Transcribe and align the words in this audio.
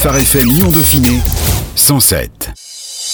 Phare 0.00 0.16
FM 0.16 0.48
Lyon 0.48 0.70
Dauphiné 0.70 1.20
107. 1.76 2.52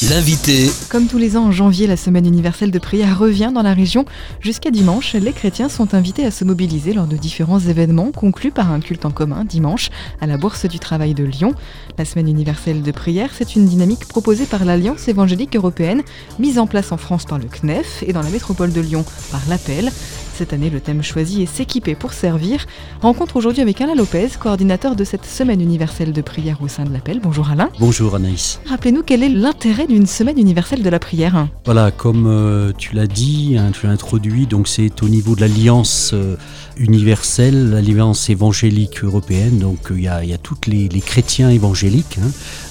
L'invité. 0.08 0.70
Comme 0.88 1.08
tous 1.08 1.18
les 1.18 1.36
ans 1.36 1.46
en 1.46 1.50
janvier, 1.50 1.88
la 1.88 1.96
semaine 1.96 2.26
universelle 2.26 2.70
de 2.70 2.78
prière 2.78 3.18
revient 3.18 3.50
dans 3.52 3.62
la 3.62 3.74
région. 3.74 4.04
Jusqu'à 4.38 4.70
dimanche, 4.70 5.14
les 5.14 5.32
chrétiens 5.32 5.68
sont 5.68 5.94
invités 5.94 6.24
à 6.24 6.30
se 6.30 6.44
mobiliser 6.44 6.92
lors 6.92 7.08
de 7.08 7.16
différents 7.16 7.58
événements 7.58 8.12
conclus 8.12 8.52
par 8.52 8.70
un 8.70 8.78
culte 8.78 9.04
en 9.04 9.10
commun 9.10 9.44
dimanche 9.44 9.90
à 10.20 10.28
la 10.28 10.36
Bourse 10.36 10.66
du 10.66 10.78
Travail 10.78 11.14
de 11.14 11.24
Lyon. 11.24 11.54
La 11.98 12.04
semaine 12.04 12.28
universelle 12.28 12.82
de 12.82 12.92
prière, 12.92 13.30
c'est 13.36 13.56
une 13.56 13.66
dynamique 13.66 14.06
proposée 14.06 14.46
par 14.46 14.64
l'Alliance 14.64 15.08
évangélique 15.08 15.56
européenne, 15.56 16.02
mise 16.38 16.60
en 16.60 16.68
place 16.68 16.92
en 16.92 16.98
France 16.98 17.24
par 17.24 17.40
le 17.40 17.46
CNEF 17.46 18.04
et 18.06 18.12
dans 18.12 18.22
la 18.22 18.30
métropole 18.30 18.72
de 18.72 18.80
Lyon 18.80 19.04
par 19.32 19.40
l'Appel. 19.48 19.90
Cette 20.36 20.52
année, 20.52 20.68
le 20.68 20.80
thème 20.80 21.02
choisi 21.02 21.40
est 21.40 21.46
S'équiper 21.46 21.94
pour 21.94 22.12
servir. 22.12 22.66
Rencontre 23.00 23.36
aujourd'hui 23.36 23.62
avec 23.62 23.80
Alain 23.80 23.94
Lopez, 23.94 24.28
coordinateur 24.38 24.94
de 24.94 25.02
cette 25.02 25.24
semaine 25.24 25.62
universelle 25.62 26.12
de 26.12 26.20
prière 26.20 26.58
au 26.60 26.68
sein 26.68 26.84
de 26.84 26.92
l'Appel. 26.92 27.20
Bonjour 27.22 27.48
Alain. 27.48 27.70
Bonjour 27.80 28.14
Anaïs. 28.14 28.60
Rappelez-nous 28.66 29.02
quel 29.02 29.22
est 29.22 29.30
l'intérêt 29.30 29.86
d'une 29.86 30.04
semaine 30.04 30.38
universelle 30.38 30.82
de 30.82 30.90
la 30.90 30.98
prière. 30.98 31.48
Voilà, 31.64 31.90
comme 31.90 32.26
euh, 32.26 32.72
tu 32.76 32.94
l'as 32.94 33.06
dit, 33.06 33.56
hein, 33.58 33.70
tu 33.72 33.86
l'as 33.86 33.92
introduit, 33.92 34.46
donc 34.46 34.68
c'est 34.68 35.02
au 35.02 35.08
niveau 35.08 35.34
de 35.36 35.40
l'Alliance 35.40 36.10
euh, 36.12 36.36
universelle, 36.76 37.70
l'Alliance 37.70 38.28
évangélique 38.28 39.04
européenne. 39.04 39.58
Donc 39.58 39.90
euh, 39.90 39.94
il 39.96 40.04
y, 40.04 40.08
a, 40.34 40.38
tous 40.38 40.58
les, 40.66 40.88
chrétiens 41.00 41.48
évangéliques 41.48 42.18
hein, 42.22 42.28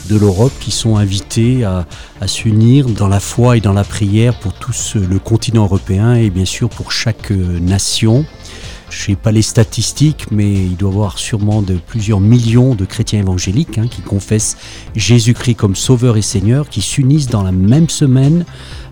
de 0.09 0.18
l'Europe 0.18 0.54
qui 0.59 0.72
sont 0.72 0.98
invités 0.98 1.64
à, 1.64 1.86
s'unir 2.27 2.88
dans 2.88 3.08
la 3.08 3.20
foi 3.20 3.58
et 3.58 3.62
dans 3.62 3.73
la 3.73 3.84
prière 3.84 4.40
pour 4.40 4.54
tout 4.54 4.72
le 4.95 5.20
continent 5.20 5.64
européen 5.64 6.16
et 6.16 6.30
bien 6.30 6.45
sûr 6.45 6.70
pour 6.70 6.91
chaque 6.91 7.31
nation. 7.31 8.26
Je 8.90 9.02
ne 9.02 9.05
sais 9.08 9.16
pas 9.16 9.31
les 9.31 9.41
statistiques, 9.41 10.28
mais 10.31 10.54
il 10.54 10.78
doit 10.78 10.90
y 10.90 10.94
avoir 10.94 11.18
sûrement 11.18 11.62
de 11.62 11.73
plusieurs 11.73 12.20
millions 12.20 12.76
de 12.76 12.86
chrétiens 12.86 13.20
évangéliques 13.20 13.78
hein, 13.78 13.88
qui 13.90 14.02
confessent 14.02 14.58
Jésus-Christ 14.95 15.55
comme 15.55 15.76
Sauveur 15.76 16.17
et 16.17 16.22
Seigneur, 16.22 16.70
qui 16.70 16.81
s'unissent 16.81 17.28
dans 17.28 17.44
la 17.44 17.52
même 17.52 17.90
semaine 17.90 18.45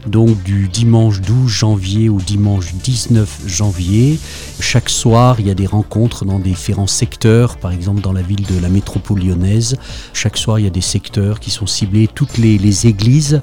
donc 0.08 0.42
du 0.44 0.68
dimanche 0.68 1.22
12 1.22 1.50
janvier 1.50 2.10
au 2.10 2.18
dimanche 2.20 2.74
19 2.74 3.42
janvier. 3.48 4.20
Chaque 4.60 4.90
soir, 4.90 5.40
il 5.40 5.48
y 5.48 5.52
a 5.52 5.54
des 5.54 5.66
rencontres 5.66 6.26
dans 6.26 6.40
différents 6.40 6.88
secteurs, 6.88 7.58
par 7.58 7.72
exemple 7.72 8.02
dans 8.02 8.14
la 8.14 8.22
ville 8.22 8.46
de 8.46 8.60
la 8.60 8.70
métropole 8.70 9.20
lyonnaise. 9.20 9.78
Chaque 10.14 10.38
soir, 10.38 10.60
il 10.60 10.66
y 10.66 10.68
a 10.68 10.72
des 10.72 10.82
secteurs 10.82 11.40
qui 11.40 11.52
sont 11.52 11.68
ciblés. 11.68 12.08
Toutes 12.14 12.38
les, 12.38 12.58
les 12.58 12.88
églises 12.88 13.42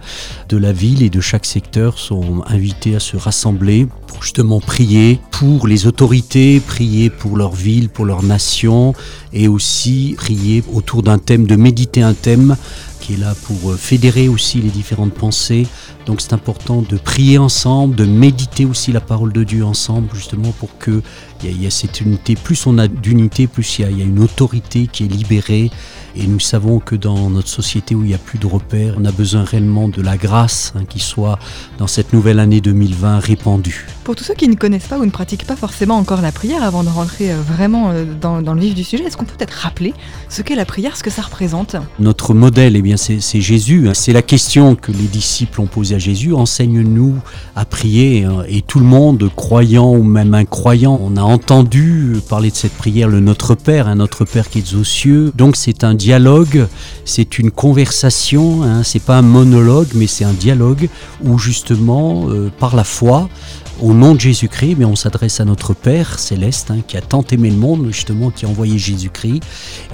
de 0.49 0.57
la 0.57 0.73
ville 0.73 1.03
et 1.03 1.11
de 1.11 1.21
chaque 1.21 1.47
secteur 1.47 1.99
sont 1.99 2.43
invitées 2.47 2.97
à 2.97 3.01
se 3.01 3.17
rassembler 3.17 3.87
pour 4.07 4.23
justement 4.23 4.61
prier 4.61 5.21
pour 5.31 5.67
les 5.67 5.87
autorités, 5.87 6.61
prier 6.61 7.11
pour 7.11 7.37
leur 7.37 7.53
ville, 7.53 7.89
pour 7.89 8.05
leur 8.05 8.23
nation 8.23 8.95
et 9.33 9.49
aussi 9.49 10.15
prier 10.17 10.63
autour 10.73 11.03
d'un 11.03 11.19
thème, 11.19 11.47
de 11.47 11.57
méditer 11.57 12.03
un 12.03 12.15
thème 12.15 12.57
qui 13.11 13.15
est 13.15 13.25
là 13.25 13.35
pour 13.43 13.73
euh, 13.73 13.77
fédérer 13.77 14.29
aussi 14.29 14.61
les 14.61 14.69
différentes 14.69 15.15
pensées. 15.15 15.67
Donc 16.07 16.21
c'est 16.21 16.33
important 16.33 16.83
de 16.83 16.97
prier 16.97 17.39
ensemble, 17.39 17.97
de 17.97 18.05
méditer 18.05 18.65
aussi 18.65 18.93
la 18.93 19.01
parole 19.01 19.33
de 19.33 19.43
Dieu 19.43 19.65
ensemble, 19.65 20.09
justement 20.15 20.53
pour 20.53 20.79
que 20.79 21.03
il 21.43 21.63
y, 21.63 21.67
a 21.67 21.71
cette 21.71 22.03
unité. 22.03 22.35
Plus 22.35 22.67
on 22.67 22.77
a 22.77 22.87
d'unité, 22.87 23.47
plus 23.47 23.79
il 23.79 23.99
y, 23.99 24.03
a 24.03 24.05
une 24.05 24.19
autorité 24.23 24.89
qui 24.93 25.05
est 25.05 25.09
libérée. 25.09 25.71
Et 26.15 26.27
nous 26.27 26.39
savons 26.39 26.81
que 26.81 26.95
dans 26.95 27.31
notre 27.31 27.49
société 27.49 27.95
où 27.95 28.03
il 28.03 28.09
n'y 28.09 28.15
a 28.15 28.19
plus 28.19 28.39
de 28.39 28.47
repères, 28.47 28.95
on 28.99 29.05
a 29.07 29.13
besoin 29.13 29.43
réellement 29.45 29.89
de 29.89 30.03
la 30.03 30.19
grâce 30.19 30.75
hein, 30.77 30.85
qui 30.87 30.99
soit 30.99 31.39
dans 31.79 31.87
cette 31.87 32.13
nouvelle 32.13 32.41
année 32.41 32.61
2020 32.61 33.21
répandue. 33.21 33.87
Pour 34.11 34.17
tous 34.17 34.25
ceux 34.25 34.35
qui 34.35 34.49
ne 34.49 34.57
connaissent 34.57 34.89
pas 34.89 34.99
ou 34.99 35.05
ne 35.05 35.11
pratiquent 35.13 35.47
pas 35.47 35.55
forcément 35.55 35.95
encore 35.95 36.21
la 36.21 36.33
prière, 36.33 36.65
avant 36.65 36.83
de 36.83 36.89
rentrer 36.89 37.31
euh, 37.31 37.37
vraiment 37.41 37.93
euh, 37.93 38.05
dans, 38.21 38.41
le 38.41 38.61
vif 38.61 38.75
du 38.75 38.83
sujet, 38.83 39.05
est-ce 39.05 39.17
qu'on 39.17 39.25
peut 39.25 39.37
peut-être 39.39 39.53
rappeler 39.53 39.95
ce 40.29 40.43
qu'est 40.43 40.57
la 40.57 40.65
prière, 40.65 40.97
ce 40.97 41.05
que 41.05 41.11
ça 41.11 41.23
représente? 41.23 41.77
Notre 42.01 42.35
modèle, 42.35 42.75
eh 42.75 42.83
bien, 42.83 42.97
c'est 42.97 43.41
Jésus. 43.41 43.89
Hein. 43.89 43.93
C'est 43.95 44.13
la 44.13 44.23
question 44.23 44.75
que 44.75 44.91
les 44.91 45.07
disciples 45.07 45.61
ont 45.61 45.67
posée 45.67 45.95
à 45.95 46.01
Jésus. 46.01 46.35
Enseigne-nous 46.35 47.19
à 47.55 47.65
prier. 47.65 48.25
Hein. 48.25 48.43
Et 48.49 48.63
tout 48.63 48.81
le 48.81 48.85
monde, 48.85 49.31
croyant 49.37 49.93
ou 49.93 50.03
même 50.03 50.35
incroyant, 50.35 50.99
on 51.01 51.17
a 51.17 51.23
entendu 51.23 52.17
parler 52.29 52.51
de 52.51 52.57
cette 52.57 52.75
prière, 52.75 53.07
le 53.07 53.21
Notre 53.21 53.55
Père, 53.55 53.87
un 53.87 53.95
Notre 53.95 54.25
Père 54.25 54.51
qui 54.51 54.59
est 54.59 54.75
aux 54.75 54.83
cieux. 54.83 55.31
Donc 55.37 55.55
c'est 55.55 55.85
un 55.85 55.95
dialogue, 55.95 56.67
c'est 57.05 57.39
une 57.39 57.53
conversation, 57.53 58.65
hein, 58.65 58.83
c'est 58.83 59.05
pas 59.05 59.19
un 59.19 59.23
monologue, 59.23 59.91
mais 59.95 60.09
c'est 60.09 60.25
un 60.25 60.33
dialogue 60.33 60.89
où 61.23 61.39
justement, 61.39 62.29
euh, 62.29 62.51
par 62.59 62.75
la 62.75 62.83
foi, 62.83 63.29
au 63.83 63.93
nom 64.01 64.15
de 64.15 64.21
Jésus-Christ, 64.21 64.77
mais 64.79 64.87
on 64.87 64.97
s'adresse 64.97 65.41
à 65.41 65.45
notre 65.45 65.75
Père 65.75 66.19
céleste 66.19 66.71
hein, 66.71 66.79
qui 66.87 66.97
a 66.97 67.03
tant 67.03 67.23
aimé 67.31 67.51
le 67.51 67.57
monde, 67.57 67.87
justement, 67.89 68.31
qui 68.31 68.47
a 68.47 68.49
envoyé 68.49 68.79
Jésus-Christ. 68.79 69.43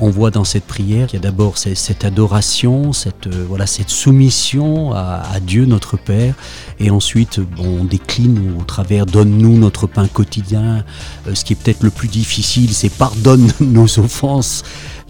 On 0.01 0.11
voit 0.11 0.31
dans 0.31 0.45
cette 0.45 0.65
prière 0.65 1.09
qu'il 1.09 1.19
y 1.19 1.23
a 1.23 1.25
d'abord 1.25 1.59
cette 1.59 2.05
adoration, 2.05 2.93
cette, 2.93 3.27
euh, 3.27 3.45
voilà, 3.49 3.67
cette 3.67 3.91
soumission 3.91 4.93
à, 4.93 5.41
Dieu, 5.41 5.67
notre 5.67 5.97
Père, 5.97 6.35
et 6.79 6.91
ensuite 6.91 7.41
on 7.59 7.85
décline 7.85 8.55
au 8.59 8.63
travers 8.63 9.07
Donne-nous 9.07 9.59
notre 9.59 9.89
pain 9.89 10.07
quotidien. 10.07 10.85
Euh, 11.27 11.35
ce 11.35 11.45
qui 11.45 11.55
est 11.55 11.57
peut-être 11.57 11.83
le 11.83 11.91
plus 11.91 12.09
difficile, 12.09 12.73
c'est 12.73 12.89
pardonne 12.89 13.51
nos 13.61 13.99
offenses. 13.99 14.63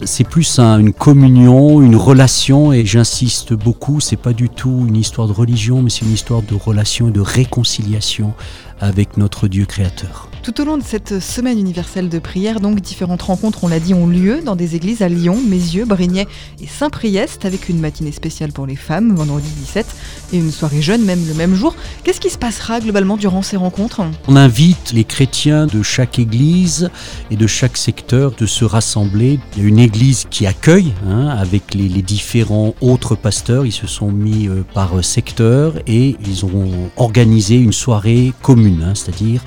C'est 0.05 0.23
plus 0.23 0.59
une 0.59 0.93
communion, 0.93 1.81
une 1.81 1.95
relation, 1.95 2.71
et 2.71 2.85
j'insiste 2.85 3.53
beaucoup, 3.53 3.99
c'est 3.99 4.15
pas 4.15 4.33
du 4.33 4.47
tout 4.47 4.85
une 4.87 4.95
histoire 4.95 5.27
de 5.27 5.33
religion, 5.33 5.81
mais 5.81 5.89
c'est 5.89 6.05
une 6.05 6.13
histoire 6.13 6.43
de 6.43 6.53
relation 6.53 7.09
et 7.09 7.11
de 7.11 7.19
réconciliation 7.19 8.33
avec 8.79 9.17
notre 9.17 9.47
Dieu 9.47 9.65
créateur. 9.65 10.29
Tout 10.47 10.61
au 10.61 10.63
long 10.63 10.77
de 10.77 10.83
cette 10.83 11.19
semaine 11.19 11.59
universelle 11.59 12.07
de 12.07 12.19
prière, 12.19 12.61
donc 12.61 12.79
différentes 12.79 13.21
rencontres, 13.21 13.65
on 13.65 13.67
l'a 13.67 13.81
dit, 13.81 13.93
ont 13.93 14.07
lieu 14.07 14.39
dans 14.41 14.55
des 14.55 14.77
églises 14.77 15.01
à 15.01 15.09
Lyon, 15.09 15.37
Mézieux, 15.45 15.83
Brignais 15.83 16.25
et 16.61 16.67
Saint-Priest, 16.67 17.43
avec 17.43 17.67
une 17.67 17.81
matinée 17.81 18.13
spéciale 18.13 18.53
pour 18.53 18.65
les 18.65 18.77
femmes, 18.77 19.13
vendredi 19.13 19.49
17, 19.49 19.85
et 20.31 20.37
une 20.37 20.49
soirée 20.49 20.81
jeune 20.81 21.03
même 21.03 21.19
le 21.27 21.33
même 21.33 21.53
jour. 21.53 21.75
Qu'est-ce 22.05 22.21
qui 22.21 22.29
se 22.29 22.37
passera 22.37 22.79
globalement 22.79 23.17
durant 23.17 23.41
ces 23.41 23.57
rencontres? 23.57 24.03
On 24.29 24.37
invite 24.37 24.93
les 24.93 25.03
chrétiens 25.03 25.67
de 25.67 25.83
chaque 25.83 26.17
église 26.17 26.91
et 27.29 27.35
de 27.35 27.45
chaque 27.45 27.75
secteur 27.75 28.31
de 28.31 28.45
se 28.45 28.63
rassembler. 28.63 29.41
Il 29.57 29.63
y 29.63 29.65
a 29.65 29.67
une 29.67 29.79
église 29.79 30.27
qui 30.29 30.47
accueille, 30.47 30.93
hein, 31.09 31.27
avec 31.27 31.73
les, 31.73 31.89
différents 32.01 32.73
autres 32.79 33.15
pasteurs, 33.15 33.65
ils 33.65 33.73
se 33.73 33.85
sont 33.85 34.13
mis 34.13 34.47
euh, 34.47 34.63
par 34.73 35.03
secteur 35.03 35.73
et 35.87 36.15
ils 36.25 36.45
ont 36.45 36.71
organisé 36.95 37.55
une 37.55 37.73
soirée 37.73 38.31
commune, 38.41 38.81
hein, 38.81 38.93
c'est-à-dire 38.95 39.41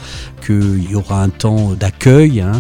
qu'il 0.45 0.90
y 0.93 0.97
aura 0.97 1.23
un 1.23 1.29
temps 1.29 1.73
d'accueil 1.73 2.41
hein, 2.41 2.53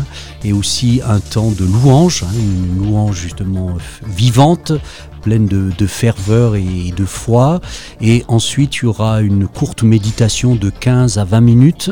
et 0.44 0.52
aussi 0.52 1.00
un 1.06 1.20
temps 1.20 1.50
de 1.50 1.64
louange, 1.64 2.24
hein, 2.24 2.32
une 2.34 2.84
louange 2.84 3.18
justement 3.20 3.76
vivante, 4.06 4.72
pleine 5.20 5.46
de, 5.46 5.86
ferveur 5.86 6.56
et 6.56 6.92
de 6.96 7.04
foi. 7.04 7.60
Et 8.00 8.24
ensuite, 8.28 8.76
il 8.76 8.84
y 8.84 8.86
aura 8.86 9.20
une 9.20 9.46
courte 9.46 9.82
méditation 9.82 10.54
de 10.54 10.70
15 10.70 11.18
à 11.18 11.24
20 11.24 11.40
minutes 11.40 11.90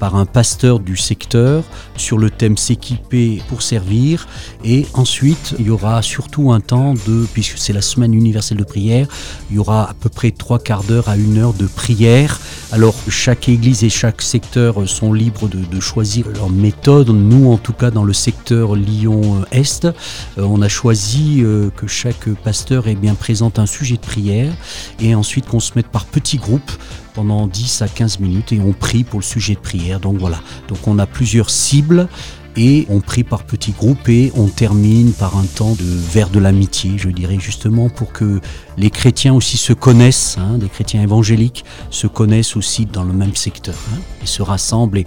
par 0.00 0.16
un 0.16 0.24
pasteur 0.24 0.80
du 0.80 0.96
secteur 0.96 1.62
sur 1.96 2.18
le 2.18 2.30
thème 2.30 2.56
s'équiper 2.56 3.42
pour 3.48 3.62
servir. 3.62 4.26
Et 4.64 4.86
ensuite, 4.94 5.54
il 5.58 5.66
y 5.66 5.70
aura 5.70 6.02
surtout 6.02 6.50
un 6.50 6.60
temps 6.60 6.94
de, 7.06 7.26
puisque 7.32 7.58
c'est 7.58 7.74
la 7.74 7.82
semaine 7.82 8.14
universelle 8.14 8.58
de 8.58 8.64
prière, 8.64 9.06
il 9.50 9.56
y 9.56 9.58
aura 9.58 9.90
à 9.90 9.94
peu 9.94 10.08
près 10.08 10.30
trois 10.30 10.58
quarts 10.58 10.82
d'heure 10.82 11.08
à 11.08 11.16
une 11.16 11.38
heure 11.38 11.52
de 11.52 11.66
prière. 11.66 12.40
Alors, 12.72 12.94
chaque 13.08 13.48
église 13.48 13.84
et 13.84 13.90
chaque 13.90 14.22
secteur 14.22 14.88
sont 14.88 15.12
libres 15.12 15.48
de, 15.48 15.80
choisir 15.80 16.28
leur 16.28 16.50
méthode. 16.50 17.08
Nous, 17.10 17.50
en 17.50 17.58
tout 17.58 17.72
cas, 17.72 17.90
dans 17.90 18.04
le 18.04 18.12
secteur 18.12 18.76
Lyon-Est, 18.76 19.84
euh, 19.84 19.90
on 20.38 20.62
a 20.62 20.68
choisi 20.68 21.42
euh, 21.42 21.70
que 21.76 21.86
chaque 21.86 22.28
pasteur 22.42 22.88
ait 22.88 22.94
bien 22.94 23.14
présente 23.14 23.58
un 23.58 23.66
sujet 23.66 23.96
de 23.96 24.00
prière 24.00 24.52
et 25.00 25.14
ensuite 25.14 25.46
qu'on 25.46 25.60
se 25.60 25.72
mette 25.76 25.88
par 25.88 26.06
petits 26.06 26.38
groupes 26.38 26.70
pendant 27.14 27.46
10 27.46 27.82
à 27.82 27.88
15 27.88 28.20
minutes 28.20 28.52
et 28.52 28.60
on 28.60 28.72
prie 28.72 29.04
pour 29.04 29.20
le 29.20 29.24
sujet 29.24 29.54
de 29.54 29.60
prière. 29.60 30.00
Donc 30.00 30.18
voilà, 30.18 30.40
donc 30.68 30.86
on 30.86 30.98
a 30.98 31.06
plusieurs 31.06 31.50
cibles 31.50 32.08
et 32.56 32.86
on 32.88 33.00
prie 33.00 33.24
par 33.24 33.44
petits 33.44 33.72
groupes 33.72 34.08
et 34.08 34.32
on 34.34 34.46
termine 34.46 35.12
par 35.12 35.36
un 35.36 35.44
temps 35.44 35.74
de 35.74 35.84
vers 35.84 36.30
de 36.30 36.38
l'amitié, 36.38 36.92
je 36.96 37.08
dirais 37.08 37.38
justement 37.38 37.88
pour 37.88 38.12
que 38.12 38.40
les 38.76 38.90
chrétiens 38.90 39.34
aussi 39.34 39.56
se 39.56 39.72
connaissent, 39.72 40.36
hein, 40.38 40.58
des 40.58 40.68
chrétiens 40.68 41.02
évangéliques 41.02 41.64
se 41.90 42.06
connaissent 42.06 42.56
aussi 42.56 42.86
dans 42.86 43.04
le 43.04 43.12
même 43.12 43.36
secteur 43.36 43.76
hein, 43.94 43.98
et 44.22 44.26
se 44.26 44.42
rassemblent. 44.42 44.98
Et 44.98 45.06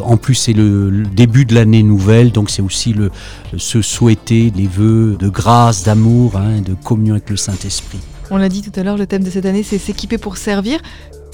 en 0.00 0.16
plus 0.16 0.34
c'est 0.34 0.52
le, 0.52 1.04
début 1.14 1.44
de 1.44 1.54
l'année 1.54 1.82
nouvelle, 1.82 2.30
donc 2.30 2.50
c'est 2.50 2.62
aussi 2.62 2.92
le 2.92 3.10
se 3.56 3.82
souhaiter 3.82 4.52
les 4.54 4.66
vœux 4.66 5.16
de 5.18 5.28
grâce, 5.28 5.84
d'amour, 5.84 6.36
hein, 6.36 6.60
de 6.60 6.74
communion 6.74 7.14
avec 7.14 7.30
le 7.30 7.36
Saint 7.36 7.58
Esprit. 7.64 7.98
On 8.30 8.36
l'a 8.36 8.48
dit 8.48 8.62
tout 8.62 8.78
à 8.78 8.82
l'heure, 8.82 8.96
le 8.96 9.06
thème 9.06 9.24
de 9.24 9.30
cette 9.30 9.46
année 9.46 9.62
c'est 9.62 9.78
s'équiper 9.78 10.18
pour 10.18 10.36
servir. 10.36 10.80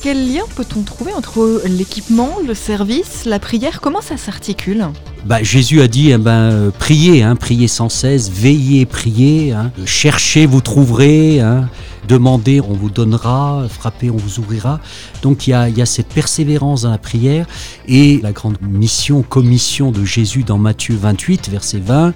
Quel 0.03 0.33
lien 0.33 0.45
peut-on 0.57 0.81
trouver 0.81 1.13
entre 1.13 1.61
l'équipement, 1.67 2.37
le 2.47 2.55
service, 2.55 3.27
la 3.27 3.39
prière? 3.39 3.83
Comment 3.83 4.01
ça 4.01 4.17
s'articule? 4.17 4.87
Bah, 5.27 5.43
Jésus 5.43 5.83
a 5.83 5.89
dit 5.89 6.11
eh 6.11 6.17
ben, 6.17 6.31
euh, 6.31 6.71
priez, 6.71 7.23
hein, 7.23 7.37
priez 7.37 7.69
sans 7.69 7.91
cesse, 7.91 8.31
veillez, 8.31 8.87
priez, 8.87 9.53
hein, 9.53 9.71
cherchez, 9.85 10.47
vous 10.47 10.63
trouverez, 10.63 11.41
hein, 11.41 11.69
demandez, 12.09 12.63
on 12.63 12.73
vous 12.73 12.89
donnera, 12.89 13.67
frappez, 13.69 14.09
on 14.11 14.17
vous 14.17 14.39
ouvrira. 14.39 14.81
Donc 15.21 15.47
il 15.47 15.51
y 15.51 15.53
a, 15.53 15.69
y 15.69 15.83
a, 15.83 15.87
cette 15.87 16.09
persévérance 16.09 16.83
dans 16.83 16.91
la 16.91 16.97
prière 16.97 17.47
et 17.87 18.21
la 18.23 18.33
grande 18.33 18.57
mission, 18.63 19.21
commission 19.21 19.91
de 19.91 20.07
Jésus 20.07 20.45
dans 20.45 20.57
Matthieu 20.57 20.97
28, 20.97 21.51
verset 21.51 21.79
20 21.79 22.15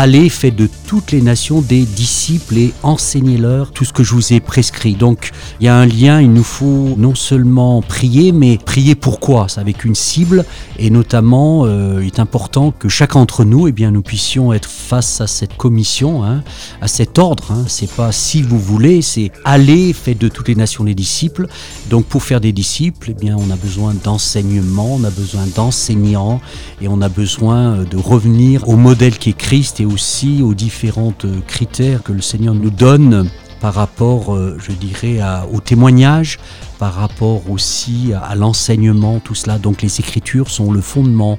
allez, 0.00 0.30
faites 0.30 0.56
de 0.56 0.66
toutes 0.86 1.12
les 1.12 1.20
nations 1.20 1.60
des 1.60 1.82
disciples 1.82 2.56
et 2.56 2.72
enseignez-leur 2.82 3.70
tout 3.70 3.84
ce 3.84 3.92
que 3.92 4.02
je 4.02 4.14
vous 4.14 4.32
ai 4.32 4.40
prescrit. 4.40 4.94
Donc 4.94 5.30
il 5.60 5.66
y 5.66 5.68
a 5.68 5.76
un 5.76 5.84
lien, 5.84 6.22
il 6.22 6.32
nous 6.32 6.42
faut 6.42 6.94
non 6.96 7.14
seulement 7.14 7.82
prier, 7.82 8.32
mais 8.32 8.56
prier 8.56 8.94
pourquoi 8.94 9.46
avec 9.58 9.84
une 9.84 9.94
cible 9.94 10.46
et 10.78 10.88
notamment 10.88 11.66
euh, 11.66 11.98
il 12.00 12.06
est 12.06 12.18
important 12.18 12.70
que 12.70 12.88
chacun 12.88 13.18
d'entre 13.18 13.44
nous, 13.44 13.68
eh 13.68 13.72
bien, 13.72 13.90
nous 13.90 14.00
puissions 14.00 14.54
être 14.54 14.70
face 14.70 15.20
à 15.20 15.26
cette 15.26 15.58
commission, 15.58 16.24
hein, 16.24 16.42
à 16.80 16.88
cet 16.88 17.18
ordre. 17.18 17.52
Hein. 17.52 17.64
C'est 17.68 17.90
pas 17.90 18.10
si 18.10 18.40
vous 18.40 18.58
voulez, 18.58 19.02
c'est 19.02 19.30
allez, 19.44 19.92
faites 19.92 20.18
de 20.18 20.28
toutes 20.28 20.48
les 20.48 20.54
nations 20.54 20.84
des 20.84 20.94
disciples. 20.94 21.46
Donc 21.90 22.06
pour 22.06 22.22
faire 22.22 22.40
des 22.40 22.52
disciples, 22.52 23.10
eh 23.10 23.14
bien, 23.14 23.36
on 23.38 23.50
a 23.50 23.56
besoin 23.56 23.92
d'enseignement, 24.02 24.94
on 24.94 25.04
a 25.04 25.10
besoin 25.10 25.46
d'enseignants 25.54 26.40
et 26.80 26.88
on 26.88 27.02
a 27.02 27.10
besoin 27.10 27.74
euh, 27.74 27.84
de 27.84 27.98
revenir 27.98 28.66
au 28.66 28.76
modèle 28.76 29.18
qui 29.18 29.30
est 29.30 29.36
Christ 29.36 29.80
et 29.80 29.89
aussi 29.92 30.42
aux 30.42 30.54
différents 30.54 31.14
euh, 31.24 31.40
critères 31.46 32.02
que 32.02 32.12
le 32.12 32.20
Seigneur 32.22 32.54
nous 32.54 32.70
donne 32.70 33.28
par 33.60 33.74
rapport, 33.74 34.34
euh, 34.34 34.56
je 34.58 34.72
dirais, 34.72 35.20
au 35.52 35.60
témoignage, 35.60 36.38
par 36.80 36.94
rapport 36.94 37.50
aussi 37.50 38.12
à, 38.14 38.34
l'enseignement, 38.34 39.20
tout 39.20 39.34
cela. 39.34 39.58
Donc 39.58 39.82
les 39.82 40.00
Écritures 40.00 40.48
sont 40.48 40.72
le 40.72 40.80
fondement 40.80 41.38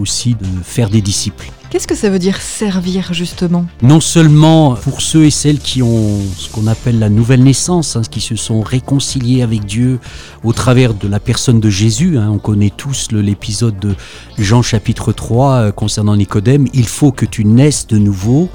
aussi 0.00 0.36
de 0.36 0.46
faire 0.62 0.90
des 0.90 1.02
disciples. 1.02 1.50
Qu'est-ce 1.68 1.88
que 1.88 1.96
ça 1.96 2.08
veut 2.08 2.20
dire 2.20 2.40
servir 2.40 3.12
justement? 3.12 3.66
Non 3.82 4.00
seulement 4.00 4.76
pour 4.76 5.00
ceux 5.00 5.24
et 5.24 5.30
celles 5.30 5.58
qui 5.58 5.82
ont 5.82 6.20
ce 6.36 6.48
qu'on 6.48 6.68
appelle 6.68 7.00
la 7.00 7.08
nouvelle 7.08 7.42
naissance, 7.42 7.96
hein, 7.96 8.02
qui 8.08 8.20
se 8.20 8.36
sont 8.36 8.60
réconciliés 8.60 9.42
avec 9.42 9.64
Dieu 9.64 9.98
au 10.44 10.52
travers 10.52 10.94
de 10.94 11.08
la 11.08 11.18
personne 11.18 11.58
de 11.58 11.68
Jésus, 11.68 12.18
hein. 12.18 12.30
on 12.32 12.38
connaît 12.38 12.70
tous 12.74 13.10
l'épisode 13.10 13.76
de 13.80 13.96
Jean 14.38 14.62
chapitre 14.62 15.12
3 15.12 15.52
euh, 15.54 15.72
concernant 15.72 16.14
Nicodème, 16.16 16.68
il 16.72 16.86
faut 16.86 17.10
que 17.10 17.26
tu 17.26 17.44
naisses 17.44 17.88
de 17.88 17.98
nouveau. 17.98 18.48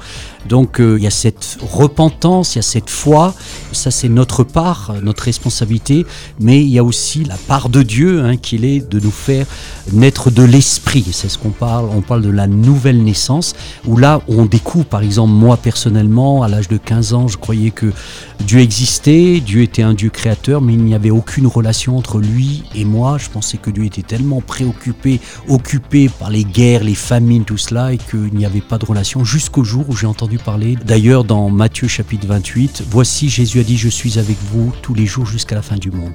Donc 0.48 0.80
euh, 0.80 0.96
il 0.98 1.04
y 1.04 1.06
a 1.06 1.10
cette 1.10 1.58
repentance, 1.60 2.54
il 2.54 2.58
y 2.58 2.60
a 2.60 2.62
cette 2.62 2.90
foi, 2.90 3.34
ça 3.72 3.90
c'est 3.90 4.08
notre 4.08 4.42
part, 4.42 4.94
notre 5.02 5.24
responsabilité, 5.24 6.04
mais 6.40 6.60
il 6.60 6.68
y 6.68 6.78
a 6.78 6.84
aussi 6.84 7.24
la 7.24 7.36
part 7.36 7.68
de 7.68 7.82
Dieu 7.82 8.24
hein, 8.24 8.36
qu'il 8.36 8.64
est 8.64 8.88
de 8.88 9.00
nous 9.00 9.10
faire 9.10 9.46
naître 9.92 10.30
de 10.30 10.42
l'esprit. 10.42 11.04
C'est 11.12 11.28
ce 11.28 11.38
qu'on 11.38 11.50
parle, 11.50 11.86
on 11.94 12.00
parle 12.00 12.22
de 12.22 12.30
la 12.30 12.46
nouvelle 12.46 13.02
naissance, 13.02 13.54
où 13.86 13.96
là 13.96 14.22
on 14.28 14.46
découvre, 14.46 14.84
par 14.84 15.02
exemple, 15.02 15.32
moi 15.32 15.56
personnellement, 15.56 16.42
à 16.42 16.48
l'âge 16.48 16.68
de 16.68 16.76
15 16.76 17.14
ans, 17.14 17.28
je 17.28 17.36
croyais 17.36 17.70
que 17.70 17.92
Dieu 18.40 18.60
existait, 18.60 19.40
Dieu 19.40 19.62
était 19.62 19.82
un 19.82 19.94
Dieu 19.94 20.10
créateur, 20.10 20.60
mais 20.60 20.74
il 20.74 20.84
n'y 20.84 20.94
avait 20.94 21.10
aucune 21.10 21.46
relation 21.46 21.96
entre 21.96 22.18
lui 22.18 22.64
et 22.74 22.84
moi. 22.84 23.18
Je 23.18 23.28
pensais 23.28 23.58
que 23.58 23.70
Dieu 23.70 23.84
était 23.84 24.02
tellement 24.02 24.40
préoccupé, 24.40 25.20
occupé 25.48 26.08
par 26.08 26.30
les 26.30 26.44
guerres, 26.44 26.84
les 26.84 26.94
famines, 26.94 27.44
tout 27.44 27.58
cela, 27.58 27.92
et 27.92 27.98
qu'il 27.98 28.34
n'y 28.34 28.46
avait 28.46 28.60
pas 28.60 28.78
de 28.78 28.84
relation 28.84 29.24
jusqu'au 29.24 29.64
jour 29.64 29.84
où 29.88 29.96
j'ai 29.96 30.06
entendu 30.06 30.38
parler, 30.38 30.76
d'ailleurs 30.84 31.24
dans 31.24 31.50
Matthieu 31.50 31.88
chapitre 31.88 32.26
28, 32.26 32.82
Voici 32.90 33.28
Jésus 33.28 33.60
a 33.60 33.62
dit, 33.62 33.76
je 33.76 33.88
suis 33.88 34.18
avec 34.18 34.36
vous 34.52 34.72
tous 34.82 34.94
les 34.94 35.06
jours 35.06 35.26
jusqu'à 35.26 35.54
la 35.54 35.62
fin 35.62 35.76
du 35.76 35.90
monde. 35.90 36.11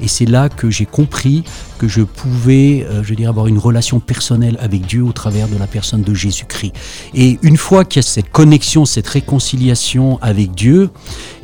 Et 0.00 0.08
c'est 0.08 0.26
là 0.26 0.48
que 0.48 0.70
j'ai 0.70 0.86
compris 0.86 1.44
que 1.78 1.88
je 1.88 2.02
pouvais, 2.02 2.86
euh, 2.88 3.02
je 3.02 3.14
dirais, 3.14 3.28
avoir 3.28 3.46
une 3.46 3.58
relation 3.58 4.00
personnelle 4.00 4.58
avec 4.60 4.86
Dieu 4.86 5.02
au 5.02 5.12
travers 5.12 5.48
de 5.48 5.56
la 5.56 5.66
personne 5.66 6.02
de 6.02 6.14
Jésus-Christ. 6.14 6.72
Et 7.14 7.38
une 7.42 7.56
fois 7.56 7.84
qu'il 7.84 8.02
y 8.02 8.04
a 8.04 8.08
cette 8.08 8.30
connexion, 8.30 8.84
cette 8.84 9.08
réconciliation 9.08 10.18
avec 10.20 10.52
Dieu, 10.54 10.90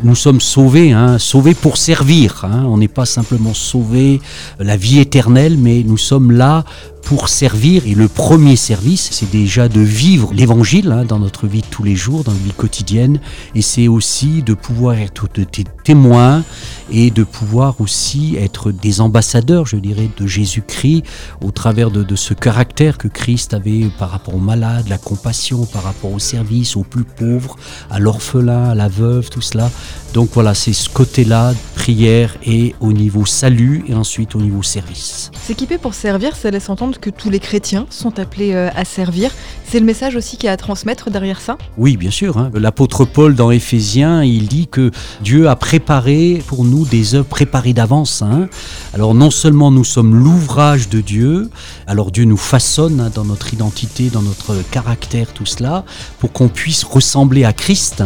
nous 0.02 0.14
sommes 0.14 0.40
sauvés, 0.40 0.92
hein, 0.92 1.18
sauvés 1.18 1.54
pour 1.54 1.76
servir. 1.76 2.44
Hein. 2.44 2.64
On 2.66 2.78
n'est 2.78 2.88
pas 2.88 3.06
simplement 3.06 3.54
sauvés 3.54 4.20
la 4.58 4.76
vie 4.76 4.98
éternelle, 4.98 5.56
mais 5.58 5.82
nous 5.84 5.96
sommes 5.96 6.30
là 6.32 6.64
pour 7.06 7.28
servir. 7.28 7.86
Et 7.86 7.94
le 7.94 8.08
premier 8.08 8.56
service, 8.56 9.08
c'est 9.12 9.30
déjà 9.30 9.68
de 9.68 9.80
vivre 9.80 10.32
l'évangile 10.34 10.90
hein, 10.90 11.04
dans 11.04 11.20
notre 11.20 11.46
vie 11.46 11.62
de 11.62 11.66
tous 11.66 11.84
les 11.84 11.94
jours, 11.94 12.24
dans 12.24 12.32
la 12.32 12.38
vie 12.38 12.52
quotidienne. 12.52 13.20
Et 13.54 13.62
c'est 13.62 13.86
aussi 13.86 14.42
de 14.42 14.54
pouvoir 14.54 14.98
être 14.98 15.28
des 15.32 15.64
témoins 15.84 16.42
et 16.90 17.10
de 17.12 17.22
pouvoir 17.22 17.80
aussi 17.80 18.36
être 18.36 18.72
des 18.72 19.00
ambassadeurs, 19.00 19.66
je 19.66 19.76
dirais, 19.76 20.10
de 20.16 20.26
Jésus-Christ 20.26 21.04
au 21.40 21.52
travers 21.52 21.92
de, 21.92 22.02
de, 22.02 22.16
ce 22.16 22.34
caractère 22.34 22.98
que 22.98 23.08
Christ 23.08 23.54
avait 23.54 23.86
par 23.98 24.10
rapport 24.10 24.34
aux 24.34 24.40
malades, 24.40 24.88
la 24.88 24.98
compassion, 24.98 25.64
par 25.64 25.84
rapport 25.84 26.12
au 26.12 26.18
service, 26.18 26.76
aux 26.76 26.82
plus 26.82 27.04
pauvres, 27.04 27.56
à 27.88 28.00
l'orphelin, 28.00 28.70
à 28.70 28.74
la 28.74 28.88
veuve, 28.88 29.30
tout 29.30 29.42
cela. 29.42 29.70
Donc 30.16 30.30
voilà, 30.32 30.54
c'est 30.54 30.72
ce 30.72 30.88
côté-là, 30.88 31.52
prière 31.74 32.38
et 32.42 32.74
au 32.80 32.94
niveau 32.94 33.26
salut 33.26 33.84
et 33.86 33.92
ensuite 33.92 34.34
au 34.34 34.40
niveau 34.40 34.62
service. 34.62 35.30
S'équiper 35.38 35.76
pour 35.76 35.92
servir, 35.92 36.34
ça 36.34 36.50
laisse 36.50 36.70
entendre 36.70 36.98
que 36.98 37.10
tous 37.10 37.28
les 37.28 37.38
chrétiens 37.38 37.86
sont 37.90 38.18
appelés 38.18 38.54
euh, 38.54 38.70
à 38.74 38.86
servir. 38.86 39.30
C'est 39.68 39.78
le 39.78 39.84
message 39.84 40.16
aussi 40.16 40.38
qu'il 40.38 40.46
y 40.46 40.48
a 40.48 40.52
à 40.52 40.56
transmettre 40.56 41.10
derrière 41.10 41.38
ça? 41.42 41.58
Oui, 41.76 41.98
bien 41.98 42.10
sûr. 42.10 42.38
Hein. 42.38 42.50
L'apôtre 42.54 43.04
Paul 43.04 43.34
dans 43.34 43.50
Éphésiens, 43.50 44.24
il 44.24 44.48
dit 44.48 44.68
que 44.68 44.90
Dieu 45.20 45.50
a 45.50 45.56
préparé 45.56 46.42
pour 46.46 46.64
nous 46.64 46.86
des 46.86 47.14
œuvres 47.14 47.26
préparées 47.26 47.74
d'avance. 47.74 48.22
Hein. 48.22 48.48
Alors 48.94 49.14
non 49.14 49.30
seulement 49.30 49.70
nous 49.70 49.84
sommes 49.84 50.14
l'ouvrage 50.14 50.88
de 50.88 51.02
Dieu, 51.02 51.50
alors 51.86 52.10
Dieu 52.10 52.24
nous 52.24 52.38
façonne 52.38 53.00
hein, 53.00 53.10
dans 53.14 53.26
notre 53.26 53.52
identité, 53.52 54.08
dans 54.08 54.22
notre 54.22 54.54
caractère, 54.70 55.34
tout 55.34 55.44
cela, 55.44 55.84
pour 56.20 56.32
qu'on 56.32 56.48
puisse 56.48 56.84
ressembler 56.84 57.44
à 57.44 57.52
Christ. 57.52 58.02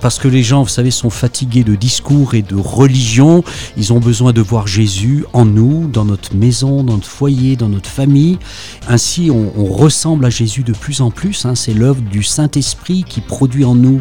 Parce 0.00 0.18
que 0.18 0.28
les 0.28 0.42
gens, 0.42 0.62
vous 0.62 0.68
savez, 0.68 0.90
sont 0.90 1.10
fatigués 1.10 1.64
de 1.64 1.74
discours 1.74 2.34
et 2.34 2.42
de 2.42 2.56
religion. 2.56 3.42
Ils 3.76 3.92
ont 3.92 4.00
besoin 4.00 4.32
de 4.32 4.40
voir 4.40 4.66
Jésus 4.66 5.24
en 5.32 5.44
nous, 5.44 5.88
dans 5.88 6.04
notre 6.04 6.34
maison, 6.34 6.82
dans 6.82 6.94
notre 6.94 7.08
foyer, 7.08 7.56
dans 7.56 7.68
notre 7.68 7.90
famille. 7.90 8.38
Ainsi, 8.88 9.30
on, 9.30 9.46
ressemble 9.66 10.24
à 10.24 10.30
Jésus 10.30 10.62
de 10.62 10.72
plus 10.72 11.00
en 11.00 11.10
plus. 11.10 11.44
Hein. 11.44 11.54
C'est 11.54 11.74
l'œuvre 11.74 12.00
du 12.00 12.22
Saint-Esprit 12.22 13.04
qui 13.06 13.20
produit 13.20 13.64
en 13.64 13.74
nous 13.74 14.00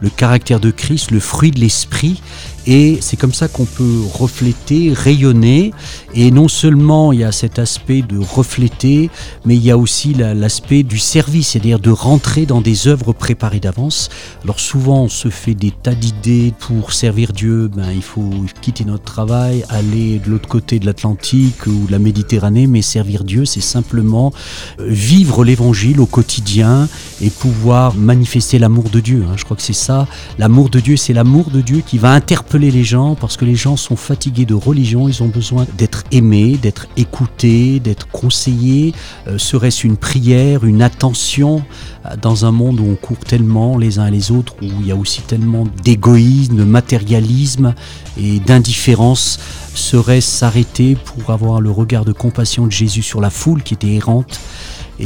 le 0.00 0.10
caractère 0.10 0.60
de 0.60 0.70
Christ, 0.70 1.10
le 1.10 1.20
fruit 1.20 1.50
de 1.50 1.60
l'Esprit. 1.60 2.20
Et 2.66 2.98
c'est 3.00 3.16
comme 3.16 3.34
ça 3.34 3.48
qu'on 3.48 3.64
peut 3.64 4.00
refléter, 4.12 4.92
rayonner. 4.94 5.72
Et 6.14 6.30
non 6.30 6.48
seulement 6.48 7.12
il 7.12 7.20
y 7.20 7.24
a 7.24 7.32
cet 7.32 7.58
aspect 7.58 8.02
de 8.02 8.18
refléter, 8.18 9.10
mais 9.44 9.56
il 9.56 9.62
y 9.62 9.70
a 9.70 9.76
aussi 9.76 10.14
l'aspect 10.14 10.82
du 10.82 10.98
service, 10.98 11.48
c'est-à-dire 11.48 11.78
de 11.78 11.90
rentrer 11.90 12.46
dans 12.46 12.60
des 12.60 12.88
œuvres 12.88 13.12
préparées 13.12 13.60
d'avance. 13.60 14.08
Alors 14.44 14.60
souvent 14.60 15.04
on 15.04 15.08
se 15.08 15.28
fait 15.28 15.54
des 15.54 15.70
tas 15.70 15.94
d'idées 15.94 16.54
pour 16.58 16.92
servir 16.92 17.32
Dieu. 17.32 17.68
Ben, 17.68 17.90
il 17.92 18.02
faut 18.02 18.30
quitter 18.60 18.84
notre 18.84 19.04
travail, 19.04 19.64
aller 19.68 20.18
de 20.18 20.30
l'autre 20.30 20.48
côté 20.48 20.78
de 20.78 20.86
l'Atlantique 20.86 21.66
ou 21.66 21.86
de 21.86 21.92
la 21.92 21.98
Méditerranée, 21.98 22.66
mais 22.66 22.82
servir 22.82 23.24
Dieu, 23.24 23.44
c'est 23.44 23.60
simplement 23.60 24.32
euh, 24.78 24.86
vivre 24.88 25.44
l'évangile 25.44 26.00
au 26.00 26.06
quotidien 26.06 26.88
et 27.20 27.30
pouvoir 27.30 27.94
manifester 27.94 28.58
l'amour 28.58 28.88
de 28.90 29.00
Dieu. 29.00 29.24
Hein. 29.28 29.34
Je 29.36 29.44
crois 29.44 29.56
que 29.56 29.62
c'est 29.62 29.72
ça. 29.72 30.06
L'amour 30.38 30.70
de 30.70 30.80
Dieu, 30.80 30.96
c'est 30.96 31.12
l'amour 31.12 31.50
de 31.50 31.60
Dieu 31.60 31.82
qui 31.84 31.98
va 31.98 32.12
interpeller 32.12 32.53
les 32.58 32.84
gens 32.84 33.14
parce 33.14 33.36
que 33.36 33.44
les 33.44 33.54
gens 33.54 33.76
sont 33.76 33.96
fatigués 33.96 34.44
de 34.44 34.54
religion, 34.54 35.08
ils 35.08 35.22
ont 35.22 35.28
besoin 35.28 35.66
d'être 35.76 36.04
aimés, 36.10 36.58
d'être 36.60 36.86
écoutés, 36.96 37.80
d'être 37.80 38.08
conseillés. 38.08 38.94
Euh, 39.26 39.38
serait-ce 39.38 39.86
une 39.86 39.96
prière, 39.96 40.64
une 40.64 40.82
attention 40.82 41.62
euh, 42.06 42.16
dans 42.16 42.44
un 42.44 42.52
monde 42.52 42.80
où 42.80 42.84
on 42.84 42.94
court 42.94 43.18
tellement 43.18 43.78
les 43.78 43.98
uns 43.98 44.06
et 44.06 44.10
les 44.10 44.30
autres, 44.30 44.54
où 44.62 44.66
il 44.80 44.86
y 44.86 44.92
a 44.92 44.96
aussi 44.96 45.22
tellement 45.22 45.64
d'égoïsme, 45.82 46.56
de 46.56 46.64
matérialisme 46.64 47.74
et 48.16 48.40
d'indifférence 48.40 49.38
Serait-ce 49.74 50.30
s'arrêter 50.30 50.94
pour 50.94 51.30
avoir 51.30 51.60
le 51.60 51.70
regard 51.70 52.04
de 52.04 52.12
compassion 52.12 52.66
de 52.66 52.72
Jésus 52.72 53.02
sur 53.02 53.20
la 53.20 53.30
foule 53.30 53.62
qui 53.64 53.74
était 53.74 53.94
errante? 53.94 54.40